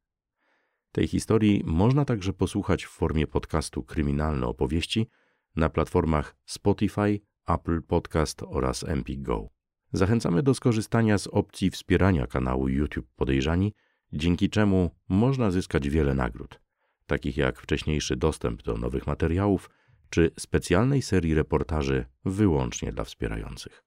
Tej 0.97 1.07
historii 1.07 1.63
można 1.65 2.05
także 2.05 2.33
posłuchać 2.33 2.85
w 2.85 2.89
formie 2.89 3.27
podcastu 3.27 3.83
Kryminalne 3.83 4.47
Opowieści 4.47 5.07
na 5.55 5.69
platformach 5.69 6.35
Spotify, 6.45 7.19
Apple 7.47 7.81
Podcast 7.81 8.43
oraz 8.43 8.83
MP 8.83 9.13
Go. 9.17 9.49
Zachęcamy 9.93 10.43
do 10.43 10.53
skorzystania 10.53 11.17
z 11.17 11.27
opcji 11.27 11.69
wspierania 11.69 12.27
kanału 12.27 12.67
YouTube 12.67 13.07
Podejrzani, 13.15 13.73
dzięki 14.13 14.49
czemu 14.49 14.91
można 15.09 15.51
zyskać 15.51 15.89
wiele 15.89 16.13
nagród, 16.13 16.59
takich 17.05 17.37
jak 17.37 17.59
wcześniejszy 17.59 18.15
dostęp 18.15 18.63
do 18.63 18.77
nowych 18.77 19.07
materiałów 19.07 19.69
czy 20.09 20.31
specjalnej 20.39 21.01
serii 21.01 21.33
reportaży 21.33 22.05
wyłącznie 22.25 22.91
dla 22.91 23.03
wspierających. 23.03 23.83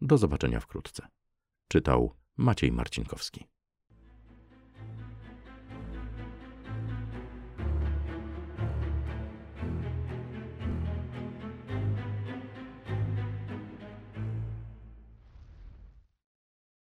Do 0.00 0.18
zobaczenia 0.18 0.60
wkrótce. 0.60 1.06
Czytał 1.68 2.16
Maciej 2.36 2.72
Marcinkowski. 2.72 3.46